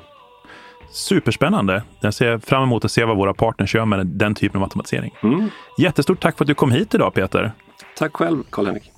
Superspännande. 0.92 1.82
Jag 2.00 2.14
ser 2.14 2.38
fram 2.38 2.62
emot 2.62 2.84
att 2.84 2.92
se 2.92 3.04
vad 3.04 3.16
våra 3.16 3.34
partners 3.34 3.74
gör 3.74 3.84
med 3.84 4.06
den 4.06 4.34
typen 4.34 4.56
av 4.56 4.62
automatisering. 4.62 5.14
Mm. 5.22 5.50
Jättestort 5.78 6.20
tack 6.20 6.36
för 6.36 6.44
att 6.44 6.48
du 6.48 6.54
kom 6.54 6.72
hit 6.72 6.94
idag 6.94 7.14
Peter. 7.14 7.52
Tack 7.98 8.16
själv 8.16 8.42
Karl-Henrik. 8.50 8.92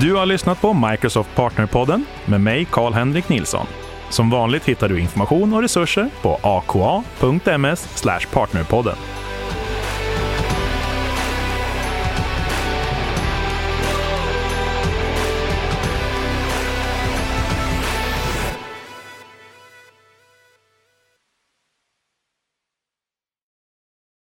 Du 0.00 0.14
har 0.14 0.26
lyssnat 0.26 0.60
på 0.60 0.72
Microsoft 0.72 1.36
Partnerpodden 1.36 2.04
med 2.26 2.40
mig 2.40 2.64
Karl-Henrik 2.64 3.28
Nilsson. 3.28 3.66
Som 4.10 4.30
vanligt 4.30 4.64
hittar 4.64 4.88
du 4.88 5.00
information 5.00 5.54
och 5.54 5.62
resurser 5.62 6.10
på 6.22 6.38
aka.ms 6.42 8.04
partnerpodden. 8.32 8.96